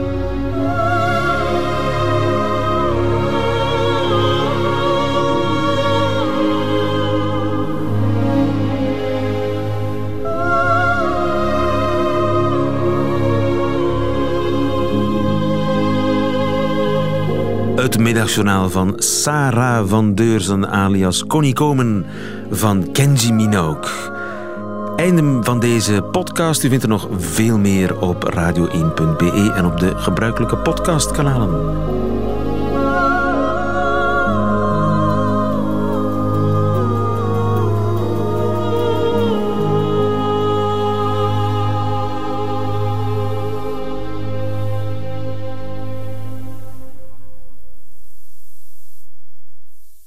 Het 17.76 17.98
middagjournaal 17.98 18.70
van 18.70 18.94
Sarah 18.96 19.88
van 19.88 20.14
Deurzen 20.14 20.68
alias 20.70 21.26
Connie 21.26 21.54
Komen 21.54 22.06
van 22.50 22.92
Kenji 22.92 23.32
Minogue. 23.32 24.17
Einde 24.98 25.38
van 25.42 25.60
deze 25.60 26.02
podcast. 26.02 26.62
U 26.62 26.68
vindt 26.68 26.82
er 26.82 26.88
nog 26.88 27.08
veel 27.16 27.58
meer 27.58 28.00
op 28.00 28.32
radio1.be 28.34 29.52
en 29.56 29.64
op 29.64 29.80
de 29.80 29.92
gebruikelijke 29.96 30.56
podcastkanalen. 30.56 31.50